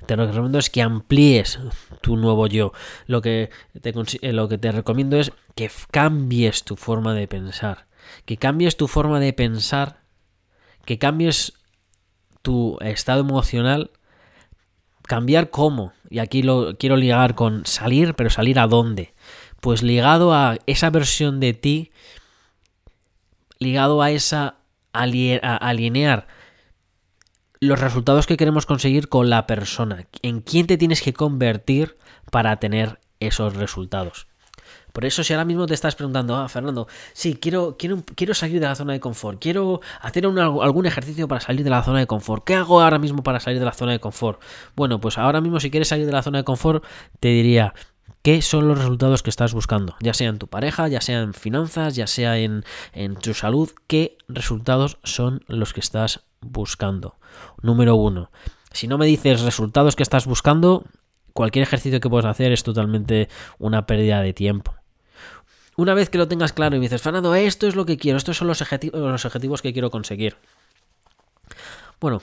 Te 0.06 0.16
lo 0.16 0.26
recomiendo 0.26 0.58
es 0.58 0.70
que 0.70 0.82
amplíes 0.82 1.58
tu 2.00 2.16
nuevo 2.16 2.46
yo. 2.46 2.72
Lo 3.06 3.22
que 3.22 3.50
te, 3.80 3.92
eh, 4.22 4.32
lo 4.32 4.48
que 4.48 4.58
te 4.58 4.70
recomiendo 4.70 5.16
es 5.16 5.32
que 5.54 5.70
cambies 5.90 6.64
tu 6.64 6.76
forma 6.76 7.14
de 7.14 7.26
pensar. 7.26 7.86
Que 8.24 8.36
cambies 8.36 8.76
tu 8.76 8.86
forma 8.86 9.18
de 9.18 9.32
pensar. 9.32 10.00
Que 10.84 10.98
cambies 10.98 11.54
tu 12.42 12.78
estado 12.80 13.22
emocional 13.22 13.90
Cambiar 15.06 15.50
cómo. 15.50 15.92
Y 16.10 16.18
aquí 16.18 16.42
lo 16.42 16.76
quiero 16.78 16.96
ligar 16.96 17.34
con 17.34 17.64
salir, 17.66 18.14
pero 18.14 18.30
salir 18.30 18.58
a 18.58 18.66
dónde. 18.66 19.14
Pues 19.60 19.82
ligado 19.82 20.34
a 20.34 20.58
esa 20.66 20.90
versión 20.90 21.40
de 21.40 21.54
ti, 21.54 21.92
ligado 23.58 24.02
a 24.02 24.10
esa 24.10 24.56
alinear 24.92 26.26
los 27.60 27.80
resultados 27.80 28.26
que 28.26 28.36
queremos 28.36 28.66
conseguir 28.66 29.08
con 29.08 29.30
la 29.30 29.46
persona. 29.46 30.06
En 30.22 30.40
quién 30.40 30.66
te 30.66 30.76
tienes 30.76 31.02
que 31.02 31.12
convertir 31.12 31.96
para 32.30 32.56
tener 32.58 33.00
esos 33.20 33.56
resultados. 33.56 34.26
Por 34.96 35.04
eso 35.04 35.22
si 35.22 35.34
ahora 35.34 35.44
mismo 35.44 35.66
te 35.66 35.74
estás 35.74 35.94
preguntando, 35.94 36.34
ah, 36.34 36.48
Fernando, 36.48 36.88
sí, 37.12 37.34
quiero, 37.34 37.76
quiero, 37.78 38.02
quiero 38.14 38.32
salir 38.32 38.60
de 38.60 38.66
la 38.66 38.74
zona 38.74 38.94
de 38.94 39.00
confort, 39.00 39.38
quiero 39.38 39.82
hacer 40.00 40.24
algún 40.24 40.86
ejercicio 40.86 41.28
para 41.28 41.42
salir 41.42 41.64
de 41.64 41.68
la 41.68 41.82
zona 41.82 41.98
de 41.98 42.06
confort. 42.06 42.44
¿Qué 42.44 42.54
hago 42.54 42.80
ahora 42.80 42.98
mismo 42.98 43.22
para 43.22 43.38
salir 43.38 43.58
de 43.58 43.66
la 43.66 43.74
zona 43.74 43.92
de 43.92 44.00
confort? 44.00 44.40
Bueno, 44.74 44.98
pues 44.98 45.18
ahora 45.18 45.42
mismo 45.42 45.60
si 45.60 45.70
quieres 45.70 45.88
salir 45.88 46.06
de 46.06 46.12
la 46.12 46.22
zona 46.22 46.38
de 46.38 46.44
confort, 46.44 46.82
te 47.20 47.28
diría, 47.28 47.74
¿Qué 48.22 48.40
son 48.40 48.68
los 48.68 48.78
resultados 48.78 49.22
que 49.22 49.28
estás 49.28 49.52
buscando? 49.52 49.96
Ya 50.00 50.14
sea 50.14 50.30
en 50.30 50.38
tu 50.38 50.46
pareja, 50.46 50.88
ya 50.88 51.02
sea 51.02 51.20
en 51.20 51.34
finanzas, 51.34 51.94
ya 51.94 52.06
sea 52.06 52.38
en, 52.38 52.64
en, 52.94 53.16
tu 53.16 53.34
salud, 53.34 53.68
¿qué 53.88 54.16
resultados 54.28 54.96
son 55.04 55.44
los 55.46 55.74
que 55.74 55.80
estás 55.80 56.24
buscando? 56.40 57.16
Número 57.60 57.96
uno. 57.96 58.30
Si 58.72 58.88
no 58.88 58.96
me 58.96 59.04
dices 59.04 59.42
resultados 59.42 59.94
que 59.94 60.02
estás 60.02 60.24
buscando, 60.24 60.84
cualquier 61.34 61.64
ejercicio 61.64 62.00
que 62.00 62.08
puedas 62.08 62.24
hacer 62.24 62.50
es 62.50 62.62
totalmente 62.62 63.28
una 63.58 63.84
pérdida 63.84 64.22
de 64.22 64.32
tiempo. 64.32 64.74
Una 65.76 65.94
vez 65.94 66.08
que 66.08 66.18
lo 66.18 66.28
tengas 66.28 66.52
claro 66.52 66.76
y 66.76 66.78
me 66.78 66.84
dices, 66.84 67.02
Fernando, 67.02 67.34
esto 67.34 67.66
es 67.66 67.76
lo 67.76 67.84
que 67.84 67.98
quiero, 67.98 68.16
estos 68.16 68.36
son 68.36 68.48
los, 68.48 68.64
los 68.92 69.24
objetivos 69.24 69.62
que 69.62 69.72
quiero 69.72 69.90
conseguir. 69.90 70.36
Bueno, 72.00 72.22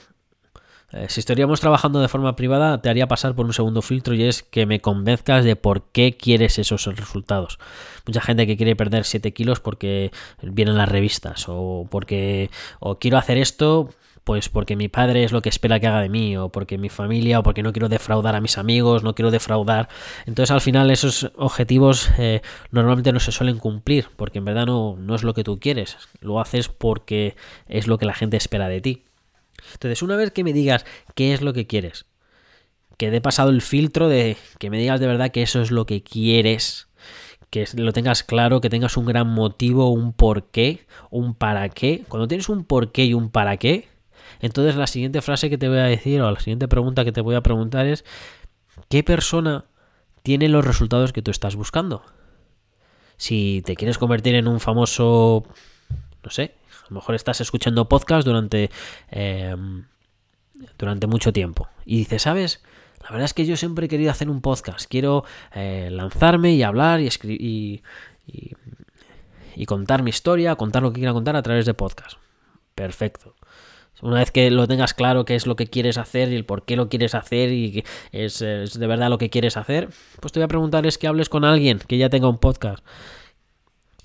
eh, 0.92 1.06
si 1.08 1.20
estaríamos 1.20 1.60
trabajando 1.60 2.00
de 2.00 2.08
forma 2.08 2.36
privada, 2.36 2.80
te 2.80 2.88
haría 2.88 3.08
pasar 3.08 3.34
por 3.34 3.46
un 3.46 3.52
segundo 3.52 3.82
filtro 3.82 4.14
y 4.14 4.24
es 4.24 4.44
que 4.44 4.64
me 4.64 4.80
convenzcas 4.80 5.44
de 5.44 5.56
por 5.56 5.90
qué 5.90 6.16
quieres 6.16 6.58
esos 6.58 6.84
resultados. 6.86 7.58
Mucha 8.06 8.20
gente 8.20 8.46
que 8.46 8.56
quiere 8.56 8.76
perder 8.76 9.04
7 9.04 9.32
kilos 9.32 9.60
porque 9.60 10.12
vienen 10.42 10.76
las 10.76 10.88
revistas 10.88 11.46
o 11.48 11.86
porque 11.90 12.50
o 12.78 12.98
quiero 12.98 13.18
hacer 13.18 13.38
esto 13.38 13.90
pues 14.24 14.48
porque 14.48 14.74
mi 14.74 14.88
padre 14.88 15.22
es 15.22 15.32
lo 15.32 15.42
que 15.42 15.50
espera 15.50 15.78
que 15.78 15.86
haga 15.86 16.00
de 16.00 16.08
mí, 16.08 16.36
o 16.36 16.48
porque 16.48 16.78
mi 16.78 16.88
familia, 16.88 17.40
o 17.40 17.42
porque 17.42 17.62
no 17.62 17.72
quiero 17.72 17.90
defraudar 17.90 18.34
a 18.34 18.40
mis 18.40 18.56
amigos, 18.56 19.02
no 19.02 19.14
quiero 19.14 19.30
defraudar. 19.30 19.88
Entonces 20.26 20.50
al 20.50 20.62
final 20.62 20.90
esos 20.90 21.30
objetivos 21.36 22.10
eh, 22.18 22.40
normalmente 22.70 23.12
no 23.12 23.20
se 23.20 23.32
suelen 23.32 23.58
cumplir, 23.58 24.08
porque 24.16 24.38
en 24.38 24.46
verdad 24.46 24.66
no, 24.66 24.96
no 24.98 25.14
es 25.14 25.22
lo 25.22 25.34
que 25.34 25.44
tú 25.44 25.58
quieres, 25.60 25.98
lo 26.20 26.40
haces 26.40 26.68
porque 26.68 27.36
es 27.68 27.86
lo 27.86 27.98
que 27.98 28.06
la 28.06 28.14
gente 28.14 28.38
espera 28.38 28.68
de 28.68 28.80
ti. 28.80 29.04
Entonces 29.74 30.02
una 30.02 30.16
vez 30.16 30.30
que 30.30 30.44
me 30.44 30.52
digas 30.52 30.86
qué 31.14 31.34
es 31.34 31.42
lo 31.42 31.52
que 31.52 31.66
quieres, 31.66 32.06
que 32.96 33.14
he 33.14 33.20
pasado 33.20 33.50
el 33.50 33.60
filtro 33.60 34.08
de 34.08 34.36
que 34.58 34.70
me 34.70 34.78
digas 34.78 35.00
de 35.00 35.06
verdad 35.06 35.30
que 35.30 35.42
eso 35.42 35.60
es 35.60 35.70
lo 35.70 35.84
que 35.84 36.02
quieres, 36.02 36.88
que 37.50 37.66
lo 37.76 37.92
tengas 37.92 38.22
claro, 38.22 38.60
que 38.60 38.70
tengas 38.70 38.96
un 38.96 39.04
gran 39.04 39.28
motivo, 39.28 39.90
un 39.90 40.12
por 40.12 40.50
qué, 40.50 40.86
un 41.10 41.34
para 41.34 41.68
qué. 41.68 42.04
Cuando 42.08 42.26
tienes 42.26 42.48
un 42.48 42.64
por 42.64 42.90
qué 42.90 43.04
y 43.04 43.14
un 43.14 43.30
para 43.30 43.58
qué, 43.58 43.88
entonces 44.44 44.76
la 44.76 44.86
siguiente 44.86 45.22
frase 45.22 45.48
que 45.48 45.56
te 45.56 45.68
voy 45.68 45.78
a 45.78 45.84
decir 45.84 46.20
o 46.20 46.30
la 46.30 46.38
siguiente 46.38 46.68
pregunta 46.68 47.02
que 47.02 47.12
te 47.12 47.22
voy 47.22 47.34
a 47.34 47.42
preguntar 47.42 47.86
es, 47.86 48.04
¿qué 48.90 49.02
persona 49.02 49.64
tiene 50.22 50.50
los 50.50 50.66
resultados 50.66 51.14
que 51.14 51.22
tú 51.22 51.30
estás 51.30 51.56
buscando? 51.56 52.04
Si 53.16 53.62
te 53.64 53.74
quieres 53.74 53.96
convertir 53.96 54.34
en 54.34 54.46
un 54.46 54.60
famoso, 54.60 55.44
no 56.22 56.30
sé, 56.30 56.56
a 56.82 56.90
lo 56.90 56.96
mejor 56.96 57.14
estás 57.14 57.40
escuchando 57.40 57.88
podcast 57.88 58.26
durante, 58.26 58.70
em, 59.10 59.86
durante 60.76 61.06
mucho 61.06 61.32
tiempo 61.32 61.70
y 61.86 61.96
dices, 61.96 62.20
¿sabes? 62.20 62.62
La 63.02 63.12
verdad 63.12 63.24
es 63.24 63.32
que 63.32 63.46
yo 63.46 63.56
siempre 63.56 63.86
he 63.86 63.88
querido 63.88 64.10
hacer 64.10 64.28
un 64.28 64.42
podcast. 64.42 64.86
Quiero 64.90 65.24
eh, 65.54 65.88
lanzarme 65.90 66.52
y 66.52 66.62
hablar 66.62 67.00
y, 67.00 67.08
y, 67.22 67.82
y 69.56 69.66
contar 69.66 70.02
mi 70.02 70.10
historia, 70.10 70.54
contar 70.56 70.82
lo 70.82 70.92
que 70.92 71.00
quiera 71.00 71.14
contar 71.14 71.34
a 71.34 71.42
través 71.42 71.64
de 71.64 71.72
podcast. 71.72 72.18
Perfecto. 72.74 73.36
Una 74.02 74.18
vez 74.18 74.30
que 74.30 74.50
lo 74.50 74.66
tengas 74.66 74.92
claro 74.92 75.24
qué 75.24 75.34
es 75.34 75.46
lo 75.46 75.56
que 75.56 75.66
quieres 75.66 75.98
hacer 75.98 76.32
y 76.32 76.36
el 76.36 76.44
por 76.44 76.64
qué 76.64 76.76
lo 76.76 76.88
quieres 76.88 77.14
hacer 77.14 77.52
y 77.52 77.84
es, 78.12 78.42
es 78.42 78.78
de 78.78 78.86
verdad 78.86 79.08
lo 79.08 79.18
que 79.18 79.30
quieres 79.30 79.56
hacer, 79.56 79.88
pues 80.20 80.32
te 80.32 80.40
voy 80.40 80.44
a 80.44 80.48
preguntar 80.48 80.86
es 80.86 80.98
que 80.98 81.06
hables 81.06 81.28
con 81.28 81.44
alguien 81.44 81.78
que 81.78 81.96
ya 81.96 82.10
tenga 82.10 82.28
un 82.28 82.38
podcast. 82.38 82.84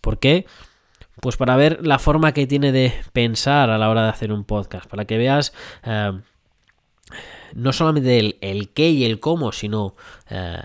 ¿Por 0.02 0.20
qué? 0.20 0.46
Pues 1.22 1.36
para 1.36 1.56
ver 1.56 1.86
la 1.86 2.00
forma 2.00 2.34
que 2.34 2.48
tiene 2.48 2.72
de 2.72 2.94
pensar 3.12 3.70
a 3.70 3.78
la 3.78 3.90
hora 3.90 4.04
de 4.04 4.10
hacer 4.10 4.32
un 4.32 4.46
podcast, 4.46 4.88
para 4.90 5.06
que 5.06 5.18
veas 5.18 5.54
eh, 5.84 6.14
no 7.54 7.74
solamente 7.74 8.38
el, 8.40 8.70
qué 8.70 8.90
y 8.90 9.06
el 9.06 9.20
cómo, 9.20 9.52
sino 9.52 9.96
eh, 10.30 10.62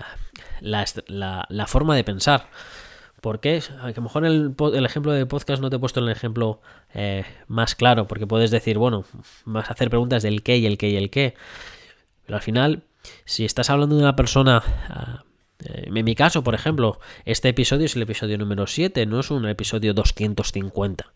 la, 0.61 1.67
forma 1.67 1.97
de 1.97 2.05
pensar. 2.05 2.49
Porque 3.25 3.63
a 3.81 3.89
lo 3.89 4.03
mejor 4.03 4.27
el, 4.27 4.55
ejemplo 4.85 5.11
de 5.11 5.25
podcast 5.25 5.63
no 5.63 5.71
te 5.71 5.77
he 5.77 5.79
puesto 5.79 5.99
el 5.99 6.11
ejemplo 6.11 6.61
eh, 6.93 7.25
más 7.47 7.75
claro, 7.75 8.07
porque 8.07 8.27
puedes 8.27 8.51
decir, 8.51 8.77
bueno, 8.77 9.07
vas 9.47 9.71
a 9.71 9.73
hacer 9.73 9.89
preguntas 9.89 10.23
del 10.23 10.43
qué 10.43 10.59
y 10.59 10.67
el 10.67 10.77
qué 10.77 10.91
y 10.91 10.97
el 10.97 11.09
qué. 11.09 11.35
Pero 12.27 12.37
al 12.37 12.43
final, 12.43 12.83
si 13.25 13.47
estás 13.47 13.71
hablando 13.71 13.97
de 13.97 14.03
una 14.03 14.15
persona... 14.15 14.63
Ah, 14.91 15.25
eh, 15.65 15.85
en 15.87 16.05
mi 16.05 16.15
caso, 16.15 16.45
por 16.45 16.55
ejemplo, 16.55 17.01
este 17.25 17.49
episodio 17.49 17.87
es 17.87 17.97
el 17.97 18.03
episodio 18.03 18.37
número 18.37 18.67
7, 18.67 19.07
no 19.07 19.21
es 19.21 19.31
un 19.31 19.49
episodio 19.49 19.95
250. 19.95 21.11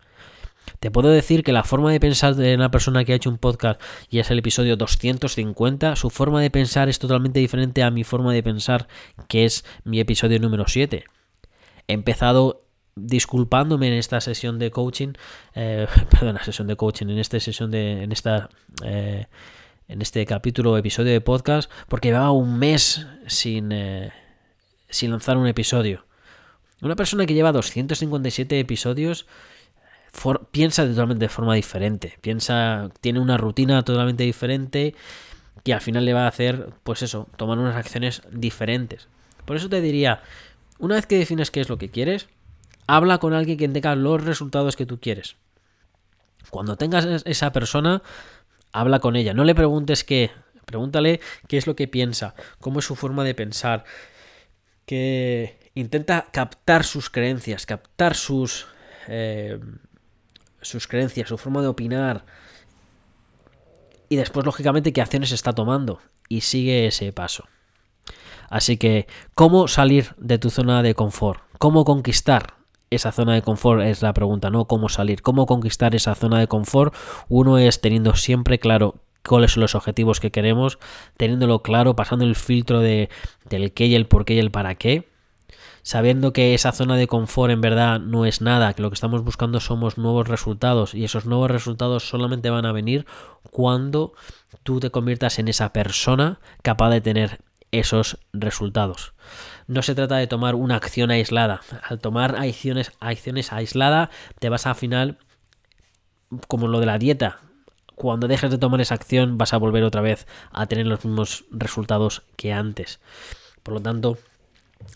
Te 0.79 0.89
puedo 0.89 1.09
decir 1.09 1.43
que 1.43 1.53
la 1.53 1.63
forma 1.63 1.91
de 1.91 1.99
pensar 1.99 2.33
de 2.33 2.55
una 2.55 2.71
persona 2.71 3.05
que 3.05 3.13
ha 3.13 3.17
hecho 3.17 3.29
un 3.29 3.37
podcast 3.37 3.79
y 4.09 4.17
es 4.17 4.31
el 4.31 4.39
episodio 4.39 4.77
250, 4.77 5.95
su 5.95 6.09
forma 6.09 6.41
de 6.41 6.49
pensar 6.49 6.89
es 6.89 6.97
totalmente 6.97 7.39
diferente 7.39 7.83
a 7.83 7.91
mi 7.91 8.03
forma 8.03 8.33
de 8.33 8.41
pensar, 8.41 8.87
que 9.27 9.45
es 9.45 9.63
mi 9.83 9.99
episodio 9.99 10.39
número 10.39 10.65
7. 10.67 11.05
He 11.89 11.93
empezado 11.93 12.67
disculpándome 12.95 13.87
en 13.87 13.93
esta 13.93 14.21
sesión 14.21 14.59
de 14.59 14.69
coaching, 14.69 15.13
eh, 15.55 15.87
perdón, 16.11 16.35
la 16.35 16.43
sesión 16.43 16.67
de 16.67 16.75
coaching, 16.75 17.07
en 17.07 17.17
esta 17.17 17.39
sesión 17.39 17.71
de, 17.71 18.03
en 18.03 18.11
esta, 18.11 18.49
eh, 18.85 19.25
en 19.87 20.01
este 20.03 20.23
capítulo, 20.27 20.77
episodio 20.77 21.11
de 21.11 21.19
podcast, 21.19 21.71
porque 21.87 22.09
llevaba 22.09 22.31
un 22.31 22.59
mes 22.59 23.07
sin, 23.25 23.71
eh, 23.71 24.11
sin 24.87 25.09
lanzar 25.09 25.37
un 25.37 25.47
episodio. 25.47 26.05
Una 26.83 26.95
persona 26.95 27.25
que 27.25 27.33
lleva 27.33 27.51
257 27.51 28.59
episodios 28.59 29.25
piensa 30.51 30.85
totalmente 30.85 31.25
de 31.25 31.29
forma 31.29 31.55
diferente, 31.55 32.19
piensa, 32.21 32.91
tiene 33.01 33.19
una 33.19 33.37
rutina 33.37 33.83
totalmente 33.83 34.23
diferente 34.23 34.93
que 35.63 35.73
al 35.73 35.81
final 35.81 36.05
le 36.05 36.13
va 36.13 36.25
a 36.25 36.27
hacer, 36.27 36.69
pues 36.83 37.01
eso, 37.01 37.27
tomar 37.35 37.57
unas 37.57 37.75
acciones 37.75 38.21
diferentes. 38.31 39.07
Por 39.45 39.55
eso 39.55 39.69
te 39.69 39.81
diría, 39.81 40.21
una 40.79 40.95
vez 40.95 41.05
que 41.05 41.17
defines 41.17 41.51
qué 41.51 41.61
es 41.61 41.69
lo 41.69 41.77
que 41.77 41.89
quieres, 41.89 42.27
habla 42.87 43.19
con 43.19 43.33
alguien 43.33 43.57
que 43.57 43.69
tenga 43.69 43.95
los 43.95 44.23
resultados 44.23 44.75
que 44.75 44.85
tú 44.85 44.99
quieres. 44.99 45.35
Cuando 46.49 46.75
tengas 46.77 47.05
esa 47.25 47.51
persona, 47.51 48.01
habla 48.71 48.99
con 48.99 49.15
ella. 49.15 49.33
No 49.33 49.43
le 49.43 49.53
preguntes 49.53 50.03
qué, 50.03 50.31
pregúntale 50.65 51.19
qué 51.47 51.57
es 51.57 51.67
lo 51.67 51.75
que 51.75 51.87
piensa, 51.87 52.33
cómo 52.59 52.79
es 52.79 52.85
su 52.85 52.95
forma 52.95 53.23
de 53.23 53.35
pensar, 53.35 53.83
que 54.85 55.59
intenta 55.75 56.29
captar 56.31 56.83
sus 56.83 57.09
creencias, 57.09 57.65
captar 57.65 58.15
sus 58.15 58.65
eh, 59.07 59.59
sus 60.61 60.87
creencias, 60.87 61.29
su 61.29 61.37
forma 61.37 61.61
de 61.61 61.67
opinar 61.67 62.25
y 64.09 64.15
después 64.15 64.45
lógicamente 64.45 64.91
qué 64.91 65.01
acciones 65.01 65.31
está 65.31 65.53
tomando 65.53 66.01
y 66.27 66.41
sigue 66.41 66.87
ese 66.87 67.13
paso. 67.13 67.45
Así 68.49 68.77
que, 68.77 69.07
¿cómo 69.35 69.67
salir 69.67 70.15
de 70.17 70.37
tu 70.37 70.49
zona 70.49 70.81
de 70.83 70.95
confort? 70.95 71.41
¿Cómo 71.57 71.85
conquistar 71.85 72.55
esa 72.89 73.11
zona 73.11 73.33
de 73.33 73.41
confort? 73.41 73.81
Es 73.81 74.01
la 74.01 74.13
pregunta, 74.13 74.49
¿no? 74.49 74.65
¿Cómo 74.65 74.89
salir? 74.89 75.21
¿Cómo 75.21 75.45
conquistar 75.45 75.95
esa 75.95 76.15
zona 76.15 76.39
de 76.39 76.47
confort? 76.47 76.93
Uno 77.27 77.57
es 77.57 77.81
teniendo 77.81 78.15
siempre 78.15 78.59
claro 78.59 78.95
cuáles 79.25 79.51
son 79.51 79.61
los 79.61 79.75
objetivos 79.75 80.19
que 80.19 80.31
queremos, 80.31 80.79
teniéndolo 81.17 81.61
claro, 81.61 81.95
pasando 81.95 82.25
el 82.25 82.35
filtro 82.35 82.79
de, 82.79 83.09
del 83.49 83.73
qué 83.73 83.85
y 83.85 83.95
el 83.95 84.07
por 84.07 84.25
qué 84.25 84.33
y 84.33 84.39
el 84.39 84.51
para 84.51 84.75
qué 84.75 85.09
sabiendo 85.83 86.33
que 86.33 86.53
esa 86.53 86.71
zona 86.71 86.95
de 86.95 87.07
confort 87.07 87.51
en 87.51 87.61
verdad 87.61 87.99
no 87.99 88.25
es 88.25 88.41
nada, 88.41 88.73
que 88.73 88.81
lo 88.81 88.89
que 88.89 88.95
estamos 88.95 89.23
buscando 89.23 89.59
somos 89.59 89.97
nuevos 89.97 90.27
resultados 90.27 90.93
y 90.93 91.03
esos 91.03 91.25
nuevos 91.25 91.49
resultados 91.49 92.07
solamente 92.07 92.49
van 92.49 92.65
a 92.65 92.71
venir 92.71 93.05
cuando 93.49 94.13
tú 94.63 94.79
te 94.79 94.91
conviertas 94.91 95.39
en 95.39 95.47
esa 95.47 95.73
persona 95.73 96.39
capaz 96.61 96.89
de 96.91 97.01
tener 97.01 97.39
esos 97.71 98.17
resultados. 98.33 99.13
No 99.67 99.81
se 99.81 99.95
trata 99.95 100.17
de 100.17 100.27
tomar 100.27 100.55
una 100.55 100.75
acción 100.75 101.11
aislada. 101.11 101.61
Al 101.83 101.99
tomar 101.99 102.35
acciones, 102.35 102.91
acciones 102.99 103.53
aisladas 103.53 104.09
te 104.39 104.49
vas 104.49 104.65
a 104.65 104.75
final 104.75 105.17
como 106.47 106.67
lo 106.67 106.79
de 106.79 106.85
la 106.85 106.97
dieta. 106.97 107.39
Cuando 107.95 108.27
dejes 108.27 108.51
de 108.51 108.57
tomar 108.57 108.81
esa 108.81 108.95
acción 108.95 109.37
vas 109.37 109.53
a 109.53 109.57
volver 109.57 109.83
otra 109.83 110.01
vez 110.01 110.25
a 110.51 110.67
tener 110.67 110.87
los 110.87 111.03
mismos 111.05 111.45
resultados 111.51 112.23
que 112.35 112.53
antes. 112.53 112.99
Por 113.61 113.73
lo 113.73 113.81
tanto, 113.81 114.17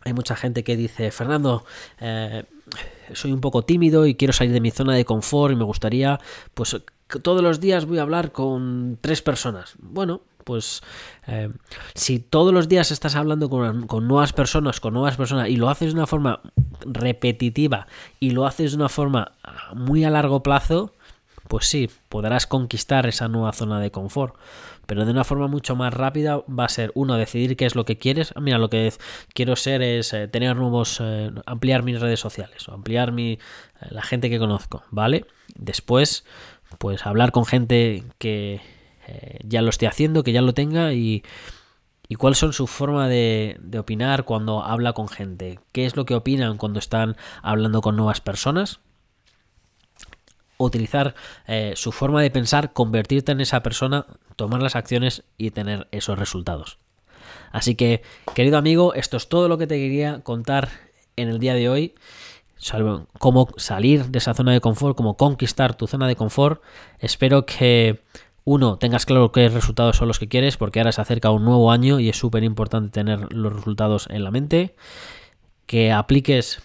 hay 0.03 0.13
mucha 0.13 0.35
gente 0.35 0.63
que 0.63 0.77
dice, 0.77 1.11
Fernando, 1.11 1.65
eh, 1.99 2.45
soy 3.13 3.31
un 3.31 3.41
poco 3.41 3.63
tímido 3.63 4.05
y 4.05 4.15
quiero 4.15 4.33
salir 4.33 4.53
de 4.53 4.61
mi 4.61 4.71
zona 4.71 4.93
de 4.93 5.05
confort 5.05 5.53
y 5.53 5.57
me 5.57 5.65
gustaría, 5.65 6.19
pues 6.53 6.75
todos 7.21 7.43
los 7.43 7.59
días 7.59 7.85
voy 7.85 7.99
a 7.99 8.03
hablar 8.03 8.31
con 8.31 8.97
tres 9.01 9.21
personas. 9.21 9.75
Bueno, 9.79 10.21
pues 10.43 10.81
eh, 11.27 11.49
si 11.95 12.19
todos 12.19 12.53
los 12.53 12.67
días 12.67 12.91
estás 12.91 13.15
hablando 13.15 13.49
con, 13.49 13.87
con, 13.87 14.07
nuevas 14.07 14.33
personas, 14.33 14.79
con 14.79 14.93
nuevas 14.93 15.17
personas, 15.17 15.49
y 15.49 15.55
lo 15.55 15.69
haces 15.69 15.93
de 15.93 15.99
una 15.99 16.07
forma 16.07 16.41
repetitiva 16.85 17.87
y 18.19 18.31
lo 18.31 18.45
haces 18.45 18.71
de 18.71 18.77
una 18.77 18.89
forma 18.89 19.33
muy 19.73 20.03
a 20.03 20.09
largo 20.09 20.43
plazo, 20.43 20.93
pues 21.47 21.67
sí, 21.67 21.89
podrás 22.09 22.47
conquistar 22.47 23.05
esa 23.05 23.27
nueva 23.27 23.53
zona 23.53 23.79
de 23.79 23.91
confort. 23.91 24.35
Pero 24.85 25.05
de 25.05 25.11
una 25.11 25.23
forma 25.23 25.47
mucho 25.47 25.75
más 25.75 25.93
rápida 25.93 26.41
va 26.49 26.65
a 26.65 26.69
ser 26.69 26.91
uno 26.93 27.15
decidir 27.15 27.55
qué 27.55 27.65
es 27.65 27.75
lo 27.75 27.85
que 27.85 27.97
quieres. 27.97 28.33
Mira 28.39 28.57
lo 28.57 28.69
que 28.69 28.91
quiero 29.33 29.55
ser 29.55 29.81
es 29.81 30.13
eh, 30.13 30.27
tener 30.27 30.55
nuevos 30.55 30.99
eh, 31.01 31.31
ampliar 31.45 31.83
mis 31.83 32.01
redes 32.01 32.19
sociales 32.19 32.67
o 32.67 32.73
ampliar 32.73 33.11
mi 33.11 33.39
la 33.89 34.01
gente 34.01 34.29
que 34.29 34.39
conozco 34.39 34.83
vale 34.91 35.25
después 35.55 36.25
pues 36.77 37.05
hablar 37.05 37.31
con 37.31 37.45
gente 37.45 38.03
que 38.17 38.61
ya 39.43 39.61
lo 39.61 39.69
esté 39.69 39.87
haciendo 39.87 40.23
que 40.23 40.31
ya 40.31 40.41
lo 40.41 40.53
tenga 40.53 40.93
y 40.93 41.23
y 42.09 42.15
cuáles 42.15 42.37
son 42.37 42.51
su 42.51 42.67
forma 42.67 43.07
de, 43.07 43.57
de, 43.61 43.79
opinar 43.79 44.25
cuando 44.25 44.61
habla 44.61 44.91
con 44.91 45.07
gente, 45.07 45.59
qué 45.71 45.85
es 45.85 45.95
lo 45.95 46.05
que 46.05 46.13
opinan 46.13 46.57
cuando 46.57 46.77
están 46.77 47.15
hablando 47.41 47.79
con 47.79 47.95
nuevas 47.95 48.19
personas 48.19 48.81
utilizar 50.57 51.15
eh, 51.47 51.73
su 51.75 51.91
forma 51.91 52.21
de 52.21 52.31
pensar, 52.31 52.73
convertirte 52.73 53.31
en 53.31 53.41
esa 53.41 53.63
persona, 53.63 54.05
tomar 54.35 54.61
las 54.61 54.75
acciones 54.75 55.23
y 55.37 55.51
tener 55.51 55.87
esos 55.91 56.17
resultados. 56.17 56.77
Así 57.51 57.75
que, 57.75 58.01
querido 58.33 58.57
amigo, 58.57 58.93
esto 58.93 59.17
es 59.17 59.29
todo 59.29 59.47
lo 59.47 59.57
que 59.57 59.67
te 59.67 59.77
quería 59.77 60.21
contar 60.21 60.69
en 61.15 61.29
el 61.29 61.39
día 61.39 61.53
de 61.53 61.69
hoy. 61.69 61.95
Cómo 63.19 63.49
salir 63.57 64.05
de 64.05 64.19
esa 64.19 64.33
zona 64.33 64.53
de 64.53 64.61
confort, 64.61 64.95
cómo 64.95 65.17
conquistar 65.17 65.75
tu 65.75 65.85
zona 65.85 66.07
de 66.07 66.15
confort. 66.15 66.61
Espero 66.99 67.45
que 67.45 68.01
uno, 68.45 68.77
tengas 68.77 69.05
claro 69.05 69.31
qué 69.31 69.47
resultados 69.49 69.97
son 69.97 70.07
los 70.07 70.19
que 70.19 70.27
quieres, 70.27 70.57
porque 70.57 70.79
ahora 70.79 70.91
se 70.91 71.01
acerca 71.01 71.31
un 71.31 71.45
nuevo 71.45 71.71
año 71.71 71.99
y 71.99 72.09
es 72.09 72.17
súper 72.17 72.43
importante 72.43 72.91
tener 72.91 73.31
los 73.33 73.53
resultados 73.53 74.07
en 74.09 74.23
la 74.23 74.31
mente. 74.31 74.75
Que 75.65 75.93
apliques 75.93 76.61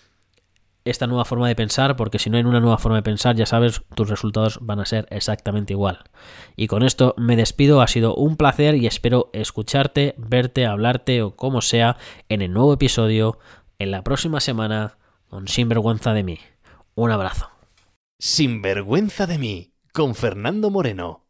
esta 0.85 1.07
nueva 1.07 1.25
forma 1.25 1.47
de 1.47 1.55
pensar, 1.55 1.97
porque 1.97 2.19
si 2.19 2.31
no 2.31 2.37
hay 2.37 2.45
una 2.45 2.61
nueva 2.61 2.79
forma 2.79 2.97
de 2.97 3.03
pensar, 3.03 3.37
ya 3.37 3.47
sabes, 3.47 3.83
tus 3.95 4.09
resultados 4.09 4.59
van 4.61 4.81
a 4.81 4.87
ser 4.87 5.07
exactamente 5.11 5.73
igual. 5.73 6.05
Y 6.57 6.67
con 6.67 6.83
esto 6.83 7.15
me 7.17 7.37
despido, 7.37 7.81
ha 7.81 7.87
sido 7.87 8.15
un 8.15 8.37
placer 8.37 8.75
y 8.75 8.87
espero 8.87 9.31
escucharte, 9.33 10.15
verte, 10.17 10.67
hablarte 10.67 11.23
o 11.23 11.37
como 11.37 11.61
sea 11.61 11.97
en 12.29 12.43
el 12.43 12.53
nuevo 12.53 12.73
episodio 12.73 13.39
en 13.79 13.91
la 13.91 14.03
próxima 14.03 14.41
semana 14.41 14.99
con 15.29 15.47
Sinvergüenza 15.47 16.13
de 16.13 16.25
mí. 16.25 16.39
Un 16.95 17.11
abrazo. 17.11 17.51
Sinvergüenza 18.19 19.27
de 19.27 19.39
mí, 19.39 19.73
con 19.93 20.15
Fernando 20.15 20.71
Moreno. 20.71 21.27